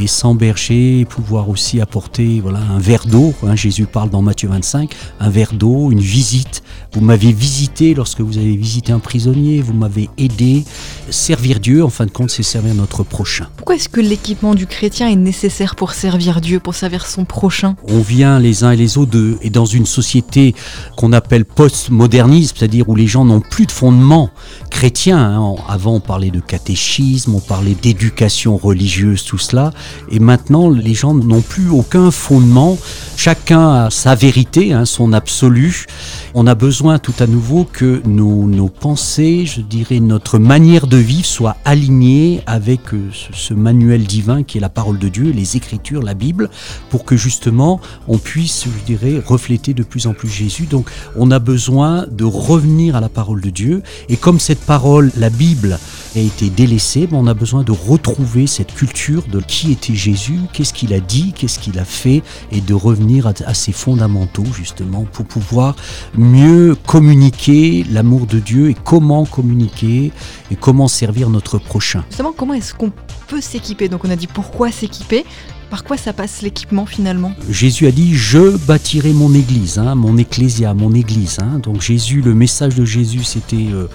Et 0.00 0.06
sans 0.06 0.34
berger, 0.34 1.04
pouvoir 1.04 1.48
aussi 1.48 1.80
apporter 1.80 2.40
voilà, 2.40 2.60
un 2.60 2.78
verre 2.78 3.06
d'eau. 3.06 3.34
Hein, 3.42 3.56
Jésus 3.56 3.86
parle 3.86 4.10
dans 4.10 4.22
Matthieu 4.22 4.48
25, 4.48 4.94
un 5.20 5.30
verre 5.30 5.52
d'eau, 5.52 5.90
une 5.90 6.00
visite. 6.00 6.62
Vous 6.92 7.00
m'avez 7.00 7.32
visité 7.32 7.94
lorsque 7.94 8.20
vous 8.20 8.38
avez 8.38 8.56
visité 8.56 8.92
un 8.92 8.98
prisonnier, 8.98 9.60
vous 9.60 9.74
m'avez 9.74 10.08
aidé. 10.16 10.64
Servir 11.10 11.60
Dieu, 11.60 11.84
en 11.84 11.90
fin 11.90 12.06
de 12.06 12.10
compte, 12.10 12.30
c'est 12.30 12.42
servir 12.42 12.74
notre 12.74 13.02
prochain. 13.02 13.48
Pourquoi 13.56 13.74
est-ce 13.74 13.88
que 13.88 14.00
l'équipement 14.00 14.54
du 14.54 14.66
chrétien 14.66 15.08
est 15.08 15.16
nécessaire 15.16 15.74
pour 15.74 15.92
servir 15.92 16.40
Dieu, 16.40 16.60
pour 16.60 16.74
servir 16.74 17.06
son 17.06 17.24
prochain? 17.24 17.76
On 17.86 18.00
vient 18.00 18.38
les 18.38 18.64
uns 18.64 18.70
et 18.70 18.76
les 18.76 18.96
autres 18.96 19.10
de, 19.10 19.36
et 19.42 19.50
dans 19.50 19.66
une 19.66 19.86
société 19.86 20.54
qu'on 20.96 21.12
appelle 21.12 21.44
post-modernisme, 21.44 22.56
c'est-à-dire 22.56 22.88
où 22.88 22.94
les 22.94 23.06
gens 23.06 23.24
n'ont 23.24 23.40
plus 23.40 23.66
de 23.66 23.72
fondement 23.72 24.30
chrétien. 24.70 25.18
Hein. 25.18 25.56
Avant, 25.68 25.94
on 25.94 26.00
parlait 26.00 26.30
de 26.30 26.40
catéchisme, 26.40 27.34
on 27.34 27.40
parlait 27.40 27.74
d'éducation 27.74 28.56
religieuse, 28.56 29.24
tout 29.24 29.38
cela. 29.38 29.72
Et 30.10 30.18
maintenant, 30.18 30.70
les 30.70 30.94
gens 30.94 31.14
n'ont 31.14 31.40
plus 31.40 31.68
aucun 31.70 32.10
fondement. 32.10 32.78
Chacun 33.16 33.84
a 33.84 33.90
sa 33.90 34.14
vérité, 34.14 34.72
hein, 34.72 34.84
son 34.84 35.12
absolu. 35.12 35.86
On 36.34 36.46
a 36.46 36.54
besoin 36.54 36.98
tout 36.98 37.14
à 37.18 37.26
nouveau 37.26 37.64
que 37.64 38.02
nos, 38.06 38.68
pensées, 38.68 39.44
je 39.46 39.60
dirais 39.60 40.00
notre 40.00 40.38
manière 40.38 40.86
de 40.86 40.96
vivre 40.96 41.26
soit 41.26 41.56
alignée 41.64 42.42
avec 42.46 42.92
euh, 42.94 43.10
ce, 43.32 43.54
manuel 43.54 44.04
divin 44.04 44.42
qui 44.42 44.58
est 44.58 44.60
la 44.60 44.68
parole 44.68 44.98
de 44.98 45.08
Dieu, 45.08 45.32
les 45.34 45.56
Écritures, 45.56 46.02
la 46.02 46.14
Bible, 46.14 46.50
pour 46.90 47.04
que 47.04 47.16
justement 47.16 47.80
on 48.06 48.18
puisse, 48.18 48.64
je 48.64 48.84
dirais, 48.84 49.22
refléter 49.24 49.74
de 49.74 49.82
plus 49.82 50.06
en 50.06 50.14
plus 50.14 50.28
Jésus. 50.28 50.66
Donc 50.66 50.88
on 51.16 51.30
a 51.30 51.38
besoin 51.38 52.06
de 52.10 52.24
revenir 52.24 52.94
à 52.96 53.00
la 53.00 53.08
parole 53.08 53.40
de 53.40 53.50
Dieu. 53.50 53.82
Et 54.08 54.16
comme 54.16 54.38
cette 54.38 54.60
parole, 54.60 55.10
la 55.16 55.30
Bible, 55.30 55.78
a 56.16 56.20
été 56.20 56.50
délaissée. 56.50 57.08
Mais 57.10 57.18
on 57.18 57.26
a 57.26 57.34
besoin 57.34 57.62
de 57.62 57.72
retrouver 57.72 58.46
cette 58.46 58.74
culture 58.74 59.24
de 59.30 59.40
qui 59.40 59.67
était 59.70 59.94
Jésus, 59.94 60.40
qu'est-ce 60.52 60.72
qu'il 60.72 60.92
a 60.94 61.00
dit, 61.00 61.32
qu'est-ce 61.32 61.58
qu'il 61.58 61.78
a 61.78 61.84
fait, 61.84 62.22
et 62.52 62.60
de 62.60 62.74
revenir 62.74 63.26
à, 63.26 63.54
ses 63.54 63.72
fondamentaux 63.72 64.44
justement 64.54 65.04
pour 65.12 65.24
pouvoir 65.26 65.76
mieux 66.16 66.76
communiquer 66.86 67.84
l'amour 67.90 68.26
de 68.26 68.38
Dieu 68.38 68.70
et 68.70 68.74
comment 68.74 69.24
communiquer 69.24 70.12
et 70.50 70.56
comment 70.56 70.88
servir 70.88 71.30
notre 71.30 71.58
prochain. 71.58 72.04
Justement, 72.08 72.32
comment 72.36 72.54
est-ce 72.54 72.74
qu'on 72.74 72.92
peut 73.26 73.40
s'équiper? 73.40 73.88
Donc 73.88 74.04
on 74.04 74.10
a 74.10 74.16
dit 74.16 74.26
pourquoi 74.26 74.70
s'équiper, 74.70 75.24
par 75.70 75.84
quoi 75.84 75.96
ça 75.96 76.12
passe 76.12 76.42
l'équipement 76.42 76.86
finalement? 76.86 77.32
Jésus 77.50 77.86
a 77.86 77.90
dit 77.90 78.14
Je 78.14 78.56
bâtirai 78.56 79.12
mon 79.12 79.34
église, 79.34 79.78
hein, 79.78 79.94
mon 79.94 80.16
ecclésia, 80.16 80.74
mon 80.74 80.92
église. 80.92 81.38
Hein. 81.40 81.60
Donc 81.62 81.80
Jésus, 81.80 82.22
le 82.22 82.34
message 82.34 82.74
de 82.74 82.84
Jésus, 82.84 83.24
c'était 83.24 83.68
euh, 83.72 83.86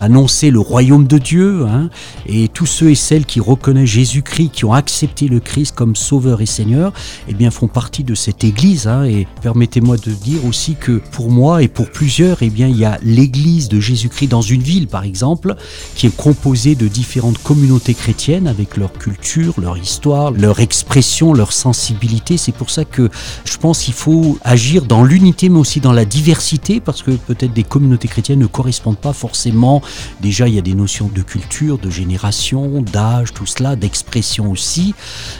annoncer 0.00 0.50
le 0.50 0.60
royaume 0.60 1.06
de 1.06 1.18
Dieu. 1.18 1.66
Hein. 1.66 1.90
et 2.26 2.48
tous 2.48 2.66
ceux 2.66 2.90
et 2.90 2.94
celles 2.94 3.24
qui 3.24 3.40
reconnaissent 3.40 3.90
Jésus-Christ, 3.90 4.50
qui 4.52 4.64
ont 4.64 4.72
accepté 4.72 5.28
le 5.28 5.40
Christ 5.40 5.74
comme 5.74 5.94
sauveur 5.94 6.40
et 6.40 6.46
Seigneur, 6.46 6.92
eh 7.28 7.34
bien 7.34 7.50
font 7.50 7.68
partie 7.68 8.04
de 8.04 8.14
cette 8.14 8.44
église. 8.44 8.88
et 9.06 9.26
permettez-moi 9.42 9.96
de 9.96 10.12
dire 10.12 10.44
aussi 10.44 10.74
que 10.74 11.00
pour 11.12 11.30
moi 11.30 11.62
et 11.62 11.68
pour 11.68 11.90
plusieurs, 11.90 12.42
eh 12.42 12.50
bien 12.50 12.68
il 12.68 12.76
y 12.76 12.84
a 12.84 12.98
l'église 13.02 13.68
de 13.68 13.78
Jésus-Christ 13.78 14.28
dans 14.28 14.42
une 14.42 14.62
ville, 14.62 14.88
par 14.88 15.04
exemple, 15.04 15.54
qui 15.94 16.06
est 16.06 16.16
composée 16.16 16.74
de 16.74 16.88
différentes 16.88 17.38
communautés 17.38 17.94
chrétiennes 17.94 18.46
avec 18.46 18.76
leur 18.76 18.92
culture, 18.92 19.54
leur 19.60 19.78
histoire, 19.78 20.30
leur 20.32 20.60
expression 20.60 21.19
leur 21.34 21.52
sensibilité. 21.52 22.36
C'est 22.36 22.52
pour 22.52 22.70
ça 22.70 22.84
que 22.84 23.08
je 23.44 23.56
pense 23.56 23.82
qu'il 23.82 23.94
faut 23.94 24.38
agir 24.42 24.84
dans 24.84 25.04
l'unité, 25.04 25.48
mais 25.48 25.58
aussi 25.58 25.80
dans 25.80 25.92
la 25.92 26.04
diversité, 26.04 26.80
parce 26.80 27.02
que 27.02 27.12
peut-être 27.12 27.52
des 27.52 27.62
communautés 27.62 28.08
chrétiennes 28.08 28.40
ne 28.40 28.46
correspondent 28.46 28.98
pas 28.98 29.12
forcément. 29.12 29.82
Déjà, 30.20 30.48
il 30.48 30.54
y 30.54 30.58
a 30.58 30.62
des 30.62 30.74
notions 30.74 31.10
de 31.14 31.22
culture, 31.22 31.78
de 31.78 31.90
génération, 31.90 32.82
d'âge, 32.82 33.32
tout 33.32 33.46
cela, 33.46 33.76
d'expression 33.76 34.50
aussi. 34.50 34.94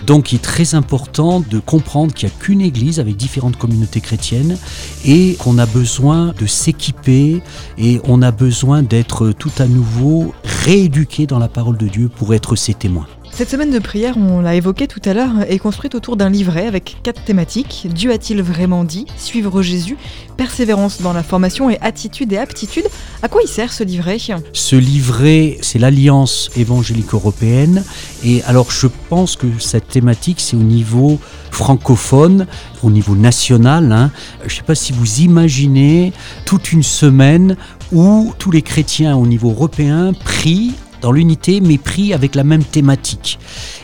Donc, 0.07 0.33
il 0.33 0.37
est 0.37 0.39
très 0.39 0.75
important 0.75 1.41
de 1.41 1.59
comprendre 1.59 2.13
qu'il 2.13 2.29
n'y 2.29 2.35
a 2.35 2.39
qu'une 2.39 2.61
église 2.61 3.01
avec 3.01 3.17
différentes 3.17 3.57
communautés 3.57 4.01
chrétiennes 4.01 4.57
et 5.05 5.35
qu'on 5.35 5.59
a 5.59 5.67
besoin 5.67 6.33
de 6.39 6.47
s'équiper 6.47 7.43
et 7.79 8.01
on 8.05 8.23
a 8.23 8.31
besoin 8.31 8.83
d'être 8.83 9.33
tout 9.33 9.53
à 9.59 9.67
nouveau 9.67 10.35
rééduqué 10.65 11.27
dans 11.27 11.39
la 11.39 11.49
parole 11.49 11.77
de 11.77 11.89
Dieu 11.89 12.09
pour 12.09 12.35
être 12.35 12.57
ses 12.57 12.75
témoins. 12.75 13.07
Cette 13.33 13.49
semaine 13.49 13.71
de 13.71 13.79
prière, 13.79 14.17
on 14.19 14.41
l'a 14.41 14.55
évoqué 14.55 14.87
tout 14.87 15.01
à 15.05 15.15
l'heure, 15.15 15.33
est 15.49 15.59
construite 15.59 15.95
autour 15.95 16.17
d'un 16.17 16.29
livret 16.29 16.67
avec 16.67 16.99
quatre 17.03 17.25
thématiques. 17.25 17.87
Dieu 17.91 18.13
a-t-il 18.13 18.43
vraiment 18.43 18.85
dit 18.85 19.07
Suivre 19.17 19.63
Jésus, 19.63 19.97
persévérance 20.37 21.01
dans 21.01 21.15
la 21.15 21.23
formation 21.23 21.71
et 21.71 21.79
attitude 21.81 22.35
et 22.35 22.39
aptitude? 22.39 22.85
À 23.23 23.29
quoi 23.29 23.41
il 23.43 23.49
sert 23.49 23.73
ce 23.73 23.83
livret? 23.83 24.19
Ce 24.53 24.77
livret, 24.77 25.57
c'est 25.63 25.79
l'Alliance 25.79 26.51
évangélique 26.55 27.15
européenne. 27.15 27.83
Et 28.25 28.43
alors 28.43 28.71
je 28.71 28.89
pense 29.09 29.37
que 29.37 29.47
cette 29.59 29.89
thématique, 29.89 30.41
c'est 30.41 30.57
au 30.57 30.61
niveau 30.61 31.19
francophone, 31.51 32.47
au 32.83 32.91
niveau 32.91 33.15
national. 33.15 33.91
Hein. 33.91 34.11
Je 34.41 34.53
ne 34.53 34.59
sais 34.59 34.63
pas 34.65 34.75
si 34.75 34.93
vous 34.93 35.21
imaginez 35.21 36.13
toute 36.45 36.73
une 36.73 36.83
semaine 36.83 37.57
où 37.91 38.35
tous 38.39 38.51
les 38.51 38.63
chrétiens 38.63 39.17
au 39.17 39.27
niveau 39.27 39.51
européen 39.51 40.13
prient 40.13 40.75
dans 41.01 41.13
l'unité, 41.13 41.61
mais 41.61 41.79
pris 41.79 42.13
avec 42.13 42.35
la 42.35 42.45
même 42.45 42.65
thématique. 42.65 43.39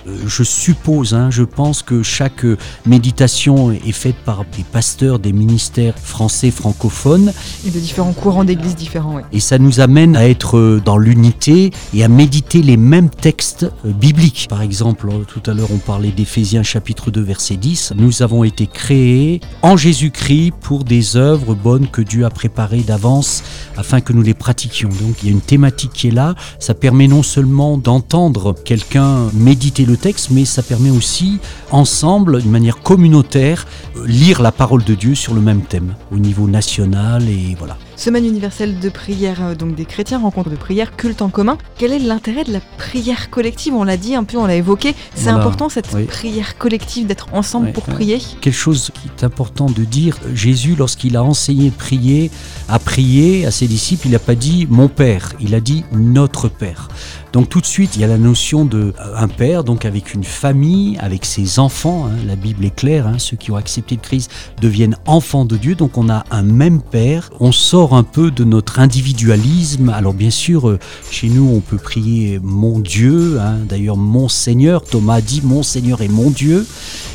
Euh, 0.06 0.16
je 0.26 0.42
suppose, 0.42 1.14
hein, 1.14 1.30
je 1.30 1.42
pense 1.42 1.82
que 1.82 2.02
chaque 2.02 2.44
méditation 2.86 3.72
est 3.72 3.92
faite 3.92 4.16
par 4.24 4.44
des 4.56 4.64
pasteurs 4.64 5.18
des 5.18 5.32
ministères 5.32 5.98
français 5.98 6.50
francophones. 6.50 7.32
Et 7.66 7.70
de 7.70 7.78
différents 7.78 8.12
courants 8.12 8.44
d'église 8.44 8.76
différents. 8.76 9.20
Et 9.32 9.40
ça 9.40 9.58
nous 9.58 9.80
amène 9.80 10.16
à 10.16 10.28
être 10.28 10.58
euh, 10.58 10.82
dans 10.84 10.98
l'unité 10.98 11.70
et 11.94 12.04
à 12.04 12.08
méditer 12.08 12.62
les 12.62 12.76
mêmes 12.76 13.10
textes 13.10 13.64
euh, 13.84 13.92
bibliques. 13.92 14.46
Par 14.48 14.62
exemple, 14.62 15.08
tout 15.28 15.42
à 15.50 15.54
l'heure 15.54 15.70
on 15.72 15.78
parlait 15.78 16.10
d'Éphésiens 16.10 16.62
chapitre 16.62 17.10
2 17.10 17.20
verset 17.20 17.56
10. 17.56 17.94
Nous 17.96 18.22
avons 18.22 18.44
été 18.44 18.66
créés 18.66 19.40
en 19.62 19.76
Jésus-Christ 19.76 20.52
pour 20.60 20.84
des 20.84 21.16
œuvres 21.16 21.54
bonnes 21.54 21.88
que 21.88 22.02
Dieu 22.02 22.24
a 22.24 22.30
préparées 22.30 22.82
d'avance 22.82 23.42
afin 23.76 24.00
que 24.00 24.12
nous 24.12 24.22
les 24.22 24.34
pratiquions. 24.34 24.88
Donc 24.88 25.22
il 25.22 25.26
y 25.26 25.28
a 25.28 25.32
une 25.32 25.40
thématique 25.40 25.92
qui 25.92 26.08
est 26.08 26.12
là. 26.12 26.34
Ça 26.58 26.74
permet 26.74 27.05
non 27.08 27.22
seulement 27.22 27.78
d'entendre 27.78 28.54
quelqu'un 28.64 29.28
méditer 29.34 29.84
le 29.84 29.96
texte, 29.96 30.30
mais 30.30 30.44
ça 30.44 30.62
permet 30.62 30.90
aussi, 30.90 31.38
ensemble, 31.70 32.42
d'une 32.42 32.50
manière 32.50 32.82
communautaire, 32.82 33.66
lire 34.04 34.42
la 34.42 34.52
parole 34.52 34.84
de 34.84 34.94
Dieu 34.94 35.14
sur 35.14 35.34
le 35.34 35.40
même 35.40 35.62
thème, 35.62 35.94
au 36.12 36.18
niveau 36.18 36.48
national 36.48 37.28
et 37.28 37.54
voilà. 37.58 37.76
Semaine 37.96 38.26
universelle 38.26 38.78
de 38.78 38.88
prière 38.90 39.42
euh, 39.42 39.54
donc 39.54 39.74
des 39.74 39.86
chrétiens, 39.86 40.18
rencontre 40.18 40.50
de 40.50 40.56
prière, 40.56 40.96
culte 40.96 41.22
en 41.22 41.30
commun. 41.30 41.56
Quel 41.78 41.92
est 41.92 41.98
l'intérêt 41.98 42.44
de 42.44 42.52
la 42.52 42.60
prière 42.76 43.30
collective? 43.30 43.74
On 43.74 43.84
l'a 43.84 43.96
dit 43.96 44.14
un 44.14 44.24
peu, 44.24 44.36
on 44.36 44.44
l'a 44.44 44.56
évoqué. 44.56 44.94
C'est 45.14 45.30
important 45.30 45.70
cette 45.70 45.88
prière 46.06 46.58
collective 46.58 47.06
d'être 47.06 47.28
ensemble 47.32 47.72
pour 47.72 47.84
prier? 47.84 48.18
Quelque 48.42 48.54
chose 48.54 48.90
qui 48.92 49.08
est 49.08 49.24
important 49.24 49.66
de 49.66 49.84
dire, 49.84 50.18
Jésus 50.34 50.76
lorsqu'il 50.76 51.16
a 51.16 51.24
enseigné 51.24 51.70
prier, 51.70 52.30
a 52.68 52.78
prié 52.78 53.46
à 53.46 53.50
ses 53.50 53.66
disciples, 53.66 54.08
il 54.08 54.12
n'a 54.12 54.18
pas 54.18 54.34
dit 54.34 54.66
mon 54.68 54.88
Père, 54.88 55.32
il 55.40 55.54
a 55.54 55.60
dit 55.60 55.84
notre 55.92 56.48
Père. 56.48 56.88
Donc 57.36 57.50
tout 57.50 57.60
de 57.60 57.66
suite, 57.66 57.96
il 57.96 58.00
y 58.00 58.04
a 58.04 58.06
la 58.06 58.16
notion 58.16 58.64
de 58.64 58.94
euh, 58.98 59.14
un 59.14 59.28
père, 59.28 59.62
donc 59.62 59.84
avec 59.84 60.14
une 60.14 60.24
famille, 60.24 60.96
avec 61.00 61.26
ses 61.26 61.58
enfants. 61.58 62.06
Hein. 62.06 62.16
la 62.26 62.34
Bible 62.34 62.64
est 62.64 62.74
claire, 62.74 63.06
hein. 63.06 63.18
ceux 63.18 63.36
qui 63.36 63.50
ont 63.50 63.56
accepté 63.56 63.96
le 63.96 64.00
Christ 64.00 64.30
deviennent 64.62 64.96
enfants 65.04 65.44
de 65.44 65.58
Dieu. 65.58 65.74
Donc 65.74 65.98
on 65.98 66.08
a 66.08 66.24
un 66.30 66.42
même 66.42 66.80
père. 66.80 67.28
On 67.38 67.52
sort 67.52 67.85
un 67.94 68.02
peu 68.02 68.30
de 68.30 68.44
notre 68.44 68.80
individualisme. 68.80 69.90
Alors 69.90 70.14
bien 70.14 70.30
sûr, 70.30 70.68
euh, 70.68 70.78
chez 71.10 71.28
nous, 71.28 71.48
on 71.54 71.60
peut 71.60 71.76
prier 71.76 72.40
mon 72.42 72.80
Dieu. 72.80 73.38
Hein. 73.40 73.58
D'ailleurs, 73.68 73.96
mon 73.96 74.28
Seigneur. 74.28 74.82
Thomas 74.82 75.20
dit 75.20 75.42
mon 75.44 75.62
Seigneur 75.62 76.02
est 76.02 76.08
mon 76.08 76.30
Dieu. 76.30 76.66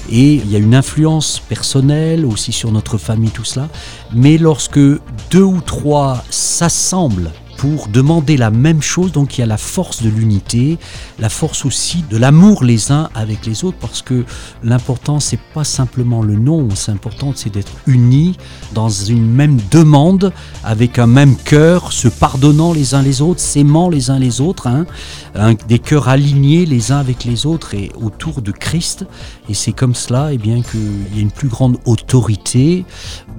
Et 0.10 0.36
il 0.36 0.52
y 0.52 0.56
a 0.56 0.60
une 0.60 0.76
influence 0.76 1.42
personnelle 1.48 2.26
aussi 2.26 2.52
sur 2.52 2.72
notre 2.72 2.98
famille, 2.98 3.32
tout 3.32 3.44
cela. 3.44 3.70
Mais 4.14 4.38
lorsque 4.38 4.80
deux 4.80 5.44
ou 5.44 5.62
trois 5.62 6.24
s'assemblent 6.30 7.32
pour 7.62 7.90
demander 7.90 8.38
la 8.38 8.50
même 8.50 8.82
chose. 8.82 9.12
Donc 9.12 9.38
il 9.38 9.42
y 9.42 9.44
a 9.44 9.48
la 9.48 9.56
force 9.56 10.02
de 10.02 10.10
l'unité, 10.10 10.80
la 11.20 11.30
force 11.30 11.64
aussi 11.64 12.04
de 12.10 12.18
l'amour 12.18 12.64
les 12.64 12.92
uns 12.92 13.12
avec 13.14 13.46
les 13.46 13.64
autres, 13.64 13.78
parce 13.80 14.02
que 14.02 14.26
l'important 14.64 15.20
c'est 15.20 15.40
pas 15.54 15.64
simplement 15.64 16.24
le 16.24 16.38
nom, 16.38 16.70
c'est 16.74 16.92
important 16.92 17.34
c'est 17.36 17.54
d'être 17.54 17.74
unis 17.86 18.36
dans 18.74 18.90
une 18.90 19.28
même 19.28 19.60
demande, 19.70 20.34
avec 20.64 20.98
un 20.98 21.06
même 21.06 21.36
cœur, 21.36 21.94
se 21.94 22.08
pardonnant 22.08 22.74
les 22.74 22.96
uns 22.96 23.04
les 23.04 23.22
autres, 23.22 23.40
s'aimant 23.40 23.90
les 23.90 24.10
uns 24.10 24.18
les 24.18 24.42
autres, 24.42 24.66
hein, 24.66 24.88
des 25.68 25.78
cœurs 25.78 26.08
alignés 26.08 26.66
les 26.66 26.92
uns 26.92 26.98
avec 26.98 27.26
les 27.26 27.46
autres 27.46 27.76
et 27.76 27.92
autour 28.02 28.42
de 28.42 28.52
Christ. 28.52 29.06
Et 29.50 29.54
c'est 29.54 29.72
comme 29.72 29.94
cela, 29.94 30.32
et 30.32 30.36
eh 30.36 30.38
bien 30.40 30.64
qu'il 30.64 31.16
y 31.16 31.20
a 31.20 31.22
une 31.22 31.30
plus 31.30 31.48
grande 31.48 31.78
autorité. 31.86 32.86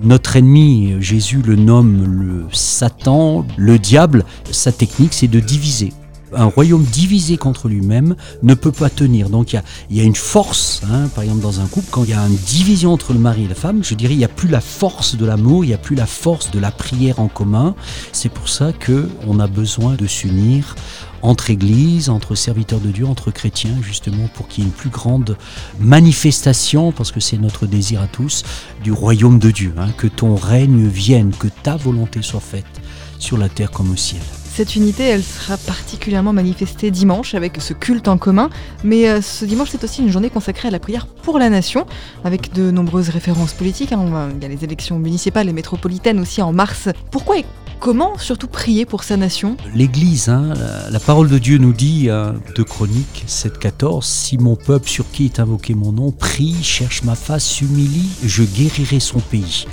Notre 0.00 0.36
ennemi, 0.36 0.94
Jésus 1.00 1.42
le 1.44 1.56
nomme 1.56 2.04
le 2.04 2.46
Satan, 2.52 3.44
le 3.56 3.78
diable 3.78 4.12
sa 4.50 4.73
technique, 4.73 5.14
c'est 5.14 5.28
de 5.28 5.40
diviser 5.40 5.92
un 6.35 6.47
royaume 6.47 6.85
divisé 6.85 7.37
contre 7.37 7.69
lui-même 7.69 8.16
ne 8.42 8.54
peut 8.54 8.73
pas 8.73 8.90
tenir. 8.90 9.28
Donc 9.28 9.52
il 9.52 9.62
y 9.90 10.00
a, 10.00 10.04
une 10.04 10.14
force, 10.14 10.83
hein, 10.90 11.09
par 11.14 11.25
exemple 11.25 11.40
dans 11.40 11.61
un 11.61 11.66
couple, 11.66 11.88
quand 11.90 12.04
il 12.04 12.11
y 12.11 12.14
a 12.14 12.26
une 12.26 12.37
division 12.37 12.92
entre 12.92 13.12
le 13.12 13.19
mari 13.19 13.45
et 13.45 13.49
la 13.49 13.54
femme, 13.54 13.85
je 13.85 13.95
dirais 13.95 14.14
il 14.14 14.19
n'y 14.19 14.25
a 14.25 14.28
plus 14.28 14.49
la 14.49 14.61
force 14.61 15.16
de 15.16 15.25
l'amour, 15.25 15.64
il 15.64 15.69
n'y 15.69 15.75
a 15.75 15.78
plus 15.78 15.97
la 15.97 16.07
force 16.07 16.50
de 16.50 16.59
la 16.59 16.71
prière 16.71 17.21
en 17.21 17.28
commun. 17.28 17.75
C'est 18.12 18.31
pour 18.31 18.49
ça 18.49 18.73
qu'on 18.73 19.40
a 19.40 19.47
besoin 19.47 19.95
de 19.95 20.07
s'unir 20.07 20.75
entre 21.21 21.50
églises, 21.50 22.09
entre 22.09 22.35
serviteurs 22.35 22.81
de 22.81 22.90
Dieu, 22.90 23.07
entre 23.07 23.31
chrétiens, 23.31 23.76
justement 23.81 24.28
pour 24.35 24.49
qu'il 24.49 24.64
y 24.64 24.66
ait 24.66 24.71
une 24.71 24.75
plus 24.75 24.90
grande 24.90 25.37
manifestation, 25.78 26.90
parce 26.90 27.12
que 27.12 27.21
c'est 27.21 27.38
notre 27.38 27.66
désir 27.66 28.02
à 28.02 28.09
tous, 28.09 28.42
du 28.83 28.90
royaume 28.90 29.38
de 29.38 29.52
Dieu. 29.52 29.73
Hein. 29.78 29.90
que 29.97 30.09
ton 30.09 30.35
règne 30.35 30.88
vienne, 30.88 31.31
que 31.38 31.47
ta 31.62 31.76
volonté 31.76 32.23
soit 32.23 32.40
faite 32.40 32.83
sur 33.22 33.38
la 33.38 33.48
terre 33.48 33.70
comme 33.70 33.90
au 33.90 33.96
ciel. 33.96 34.20
Cette 34.52 34.76
unité, 34.76 35.04
elle 35.04 35.22
sera 35.22 35.56
particulièrement 35.56 36.34
manifestée 36.34 36.90
dimanche 36.90 37.34
avec 37.34 37.58
ce 37.62 37.72
culte 37.72 38.06
en 38.08 38.18
commun, 38.18 38.50
mais 38.84 39.08
euh, 39.08 39.22
ce 39.22 39.46
dimanche 39.46 39.70
c'est 39.70 39.82
aussi 39.82 40.02
une 40.02 40.10
journée 40.10 40.28
consacrée 40.28 40.68
à 40.68 40.70
la 40.70 40.78
prière 40.78 41.06
pour 41.06 41.38
la 41.38 41.48
nation, 41.48 41.86
avec 42.24 42.52
de 42.52 42.70
nombreuses 42.70 43.08
références 43.08 43.54
politiques. 43.54 43.92
Hein. 43.92 44.28
Il 44.36 44.42
y 44.42 44.44
a 44.44 44.48
les 44.48 44.64
élections 44.64 44.98
municipales 44.98 45.48
et 45.48 45.54
métropolitaines 45.54 46.20
aussi 46.20 46.42
en 46.42 46.52
mars. 46.52 46.90
Pourquoi 47.10 47.36
comment 47.82 48.16
surtout 48.16 48.46
prier 48.46 48.86
pour 48.86 49.02
sa 49.02 49.16
nation 49.16 49.56
L'Église, 49.74 50.28
hein, 50.28 50.54
la, 50.88 51.00
parole 51.00 51.28
de 51.28 51.38
Dieu 51.38 51.58
nous 51.58 51.72
dit, 51.72 52.08
hein, 52.10 52.36
de 52.54 52.62
Chroniques 52.62 53.24
7.14, 53.26 54.04
Si 54.04 54.38
mon 54.38 54.54
peuple 54.54 54.88
sur 54.88 55.10
qui 55.10 55.24
est 55.24 55.40
invoqué 55.40 55.74
mon 55.74 55.90
nom 55.90 56.12
prie, 56.12 56.54
cherche 56.62 57.02
ma 57.02 57.16
face, 57.16 57.44
s'humilie, 57.44 58.08
je 58.24 58.44
guérirai 58.44 59.00
son 59.00 59.18
pays. 59.18 59.66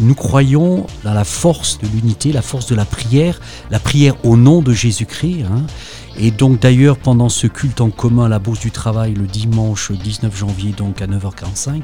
Nous 0.00 0.14
croyons 0.14 0.86
dans 1.04 1.12
la 1.12 1.24
force 1.24 1.78
de 1.78 1.86
l'unité, 1.88 2.32
la 2.32 2.40
force 2.40 2.64
de 2.64 2.74
la 2.74 2.86
prière, 2.86 3.38
la 3.70 3.78
prière 3.78 4.16
au 4.24 4.38
nom 4.38 4.62
de 4.62 4.72
Jésus-Christ. 4.72 5.42
Hein. 5.42 5.66
Et 6.22 6.30
donc 6.30 6.60
d'ailleurs 6.60 6.98
pendant 6.98 7.30
ce 7.30 7.46
culte 7.46 7.80
en 7.80 7.88
commun 7.88 8.26
à 8.26 8.28
la 8.28 8.38
Bourse 8.38 8.60
du 8.60 8.70
Travail 8.70 9.14
le 9.14 9.26
dimanche 9.26 9.90
19 9.90 10.36
janvier 10.36 10.72
donc 10.76 11.00
à 11.00 11.06
9h45, 11.06 11.82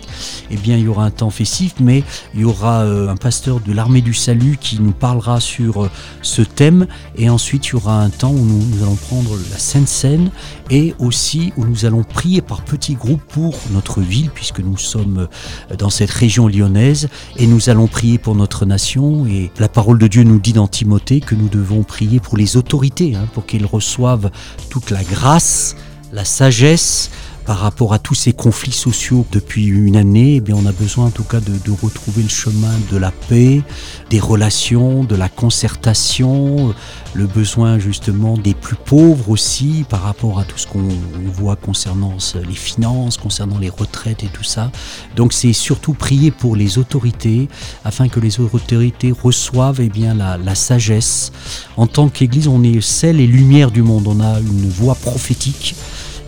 eh 0.51 0.57
bien 0.57 0.77
il 0.77 0.85
y 0.85 0.89
aura 0.89 1.07
un 1.07 1.11
temps 1.11 1.31
festif, 1.31 1.77
mais 1.81 2.05
il 2.35 2.43
y 2.43 2.45
aura 2.45 2.83
euh, 2.83 3.09
un 3.09 3.17
pasteur 3.17 3.61
de 3.61 3.73
l'armée 3.73 4.03
du 4.03 4.13
salut 4.13 4.59
qui 4.61 4.79
nous 4.79 4.93
parlera 4.93 5.41
sur 5.41 5.85
euh, 5.85 5.91
ce 6.21 6.43
thème. 6.43 6.87
Et 7.17 7.31
ensuite 7.31 7.69
il 7.69 7.73
y 7.73 7.75
aura 7.77 8.03
un 8.03 8.11
temps 8.11 8.31
où 8.31 8.45
nous, 8.45 8.83
allons 8.83 8.97
prendre 8.97 9.31
la 9.51 9.57
Sainte 9.57 9.89
Seine 9.89 10.31
et 10.69 10.95
aussi 10.99 11.55
où 11.57 11.65
nous 11.65 11.87
allons 11.87 12.03
prier 12.03 12.43
par 12.43 12.63
petits 12.63 12.95
groupes 12.95 13.25
pour 13.29 13.57
notre 13.71 14.03
ville 14.03 14.29
puisque 14.29 14.61
nous 14.61 14.77
sommes 14.77 15.29
euh, 15.71 15.77
dans 15.77 15.91
cette 15.91 16.11
région 16.11 16.47
lyonnaise. 16.47 17.09
Et 17.39 17.47
nous 17.47 17.71
allons 17.71 17.87
prier 17.87 18.19
pour 18.19 18.35
notre 18.35 18.67
nation. 18.67 19.27
Et 19.27 19.51
la 19.59 19.71
parole 19.71 19.99
de 19.99 20.09
Dieu 20.09 20.25
nous 20.25 20.39
dit 20.39 20.53
dans 20.53 20.69
Timothée 20.69 21.21
que 21.21 21.35
nous 21.35 21.49
devons 21.49 21.85
prier 21.85 22.21
pour 22.21 22.37
les 22.37 22.59
autorités 22.59 23.15
hein, 23.15 23.27
pour 23.33 23.47
qu'ils 23.47 23.65
reçoivent 23.65 24.26
toute 24.71 24.91
la 24.91 25.03
grâce, 25.05 25.77
la 26.13 26.25
sagesse, 26.25 27.11
par 27.47 27.59
rapport 27.59 27.95
à 27.95 28.01
tous 28.01 28.15
ces 28.15 28.33
conflits 28.33 28.73
sociaux 28.73 29.25
depuis 29.31 29.67
une 29.67 29.97
année, 29.97 30.37
eh 30.37 30.41
bien 30.41 30.57
on 30.57 30.67
a 30.67 30.73
besoin 30.73 31.07
en 31.07 31.11
tout 31.11 31.23
cas 31.23 31.39
de, 31.39 31.53
de, 31.65 31.71
retrouver 31.71 32.25
le 32.25 32.29
chemin 32.29 32.75
de 32.91 32.97
la 32.97 33.13
paix, 33.13 33.63
des 34.11 34.19
relations, 34.19 35.05
de 35.05 35.15
la 35.15 35.29
concertation, 35.29 36.75
le 37.15 37.27
besoin 37.27 37.79
justement 37.79 38.37
des 38.37 38.53
plus 38.53 38.75
pauvres 38.75 39.31
aussi 39.31 39.85
par 39.89 40.03
rapport 40.03 40.41
à 40.41 40.45
tout 40.45 40.59
ce 40.59 40.67
qu'on 40.67 40.89
voit 41.25 41.55
concernant 41.55 42.17
les 42.35 42.55
finances, 42.55 43.17
concernant 43.17 43.59
les 43.59 43.71
retraites 43.71 44.25
et 44.25 44.29
tout 44.29 44.45
ça. 44.45 44.73
Donc 45.15 45.33
c'est 45.33 45.53
surtout 45.53 45.95
prier 45.95 46.33
pour 46.33 46.57
les 46.57 46.79
autorités 46.79 47.49
afin 47.85 48.09
que 48.09 48.19
les 48.19 48.41
autorités 48.41 49.13
reçoivent 49.13 49.81
eh 49.81 49.89
bien, 49.89 50.15
la, 50.15 50.37
la 50.37 50.57
sagesse. 50.57 51.31
En 51.77 51.87
tant 51.87 52.09
qu'Église, 52.09 52.49
on 52.49 52.65
est 52.65 52.81
sel 52.81 53.21
et 53.21 53.27
lumière 53.27 53.71
du 53.71 53.83
monde, 53.83 54.09
on 54.09 54.21
a 54.21 54.41
une 54.41 54.69
voix 54.69 54.97
prophétique 54.97 55.77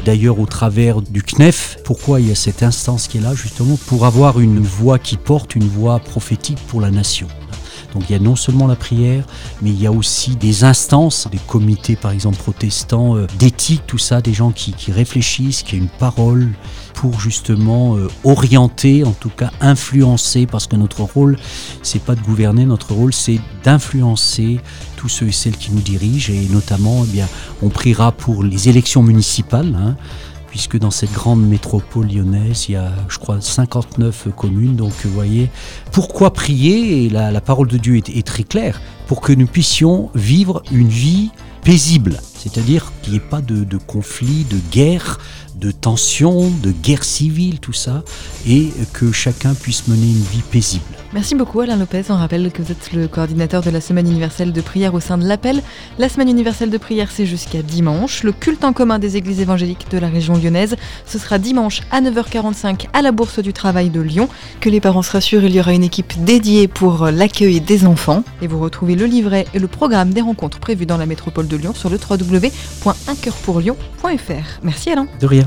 d'ailleurs 0.05 0.41
au 0.41 0.47
travers 0.47 1.03
du 1.03 1.23
CNEF. 1.23 1.79
Pourquoi 1.85 2.21
il 2.21 2.29
y 2.29 2.33
a 2.33 2.35
cette 2.35 2.63
instance 2.63 3.09
qui 3.09 3.19
est 3.19 3.21
là 3.21 3.35
justement 3.35 3.79
Pour 3.87 4.07
avoir 4.07 4.41
une 4.41 4.61
voix 4.61 4.99
qui 4.99 5.17
porte, 5.17 5.55
une 5.55 5.69
voix 5.69 5.99
prophétique 5.99 6.59
pour 6.69 6.81
la 6.81 6.91
nation? 6.91 7.29
Donc 7.95 8.05
il 8.09 8.13
y 8.13 8.17
a 8.17 8.19
non 8.19 8.37
seulement 8.37 8.67
la 8.67 8.77
prière, 8.77 9.25
mais 9.63 9.71
il 9.71 9.81
y 9.81 9.87
a 9.87 9.93
aussi 9.93 10.37
des 10.37 10.65
instances, 10.65 11.29
des 11.31 11.39
comités 11.39 11.97
par 11.97 12.13
exemple 12.13 12.37
protestants, 12.37 13.17
euh, 13.17 13.27
d'éthique, 13.39 13.83
tout 13.87 13.99
ça, 13.99 14.21
des 14.21 14.33
gens 14.33 14.51
qui, 14.51 14.75
réfléchissent, 14.93 15.63
qui 15.63 15.77
ont 15.77 15.79
une 15.79 15.89
parole 15.89 16.49
pour 16.95 17.21
justement 17.21 17.97
euh, 17.97 18.09
orienter, 18.25 19.05
en 19.05 19.13
tout 19.13 19.31
cas 19.31 19.51
influencer, 19.61 20.47
parce 20.47 20.67
que 20.67 20.77
notre 20.77 21.03
rôle, 21.03 21.37
c'est 21.83 22.03
pas 22.03 22.15
de 22.15 22.21
gouverner, 22.21 22.67
notre 22.67 22.93
rôle, 22.93 23.13
c'est 23.13 23.41
d'influencer 23.65 24.61
tous 24.97 25.09
ceux 25.09 25.29
et 25.29 25.33
celles 25.33 25.57
qui 25.57 25.71
nous 25.73 25.81
dirigent, 25.81 26.33
et 26.33 26.49
notamment, 26.51 27.05
eh 27.15 27.23
on 27.63 27.69
priera 27.69 28.13
pour 28.13 28.43
les 28.43 28.69
élections 28.69 29.03
municipales. 29.03 29.77
Hein, 29.79 29.97
puisque 30.49 30.79
dans 30.79 30.91
cette 30.91 31.13
grande 31.13 31.47
métropole 31.47 32.09
lyonnaise, 32.09 32.67
il 32.69 32.73
y 32.73 32.77
a, 32.77 32.93
je 33.09 33.19
crois, 33.19 33.41
59 33.41 34.29
communes. 34.37 34.77
Donc, 34.77 34.93
vous 35.05 35.13
voyez, 35.13 35.51
pourquoi 35.93 36.33
prier? 36.33 37.05
Et 37.05 37.11
la, 37.11 37.41
parole 37.41 37.69
de 37.69 37.79
Dieu 37.79 37.97
est, 37.97 38.09
est, 38.09 38.27
très 38.27 38.45
claire. 38.45 38.81
Pour 39.07 39.21
que 39.21 39.33
nous 39.33 39.47
puissions 39.47 40.11
vivre 40.15 40.63
une 40.73 40.89
vie 40.89 41.31
paisible, 41.63 42.19
c'est-à-dire 42.35 42.93
qu'il 43.03 43.13
n'y 43.13 43.19
ait 43.19 43.29
pas 43.29 43.41
de, 43.41 43.65
de 43.65 43.77
conflit, 43.77 44.45
de 44.45 44.59
guerre, 44.71 45.19
de 45.59 45.71
tension, 45.71 46.51
de 46.63 46.71
guerre 46.71 47.05
civile, 47.05 47.61
tout 47.61 47.73
ça, 47.73 48.05
et 48.47 48.71
que 48.93 49.13
chacun 49.13 49.55
puisse 49.55 49.89
mener 49.89 50.07
une 50.07 50.23
vie 50.23 50.43
paisible. 50.51 50.85
Merci 51.15 51.35
beaucoup 51.35 51.61
Alain 51.61 51.77
Lopez. 51.77 52.03
On 52.11 52.17
rappelle 52.17 52.53
que 52.53 52.61
vous 52.61 52.71
êtes 52.71 52.93
le 52.93 53.09
coordinateur 53.09 53.63
de 53.63 53.71
la 53.71 53.81
Semaine 53.81 54.11
universelle 54.11 54.53
de 54.53 54.61
prière 54.61 54.93
au 54.93 55.01
sein 55.01 55.17
de 55.17 55.27
l'Appel. 55.27 55.63
La 55.99 56.11
Semaine 56.11 56.29
universelle 56.29 56.69
de 56.69 56.77
prière, 56.77 57.11
c'est 57.11 57.25
jusqu'à 57.25 57.63
dimanche. 57.63 58.23
Le 58.23 58.33
culte 58.33 58.63
en 58.63 58.75
commun 58.75 58.99
des 58.99 59.17
églises 59.17 59.41
évangéliques 59.41 59.91
de 59.91 59.97
la 59.97 60.09
région 60.09 60.37
lyonnaise, 60.37 60.77
ce 61.07 61.19
sera 61.19 61.39
dimanche 61.39 61.81
à 61.91 62.03
9h45 62.03 62.89
à 62.93 63.01
la 63.01 63.11
Bourse 63.11 63.39
du 63.39 63.55
Travail 63.55 63.89
de 63.89 64.03
Lyon. 64.03 64.29
Que 64.61 64.69
les 64.69 64.81
parents 64.81 65.03
se 65.03 65.13
rassurent, 65.13 65.45
il 65.45 65.55
y 65.55 65.61
aura 65.61 65.73
une 65.73 65.85
équipe 65.85 66.13
dédiée 66.25 66.69
pour 66.69 67.07
l'accueil 67.07 67.63
des 67.63 67.87
enfants. 67.87 68.23
Et 68.43 68.47
vous 68.47 68.61
retrouvez 68.61 68.95
le 68.95 69.07
livret 69.07 69.47
et 69.55 69.59
le 69.59 69.67
programme 69.67 70.13
des 70.13 70.21
rencontres 70.21 70.61
prévues 70.61 70.87
dans 70.87 70.99
la 70.99 71.07
métropole 71.07 71.49
de 71.49 71.57
Lyon 71.57 71.73
sur 71.75 71.89
le 71.89 71.99
www.uncoeurpourlyon.fr. 71.99 74.61
Merci 74.63 74.91
Alain. 74.91 75.07
De 75.21 75.27
rien. 75.27 75.47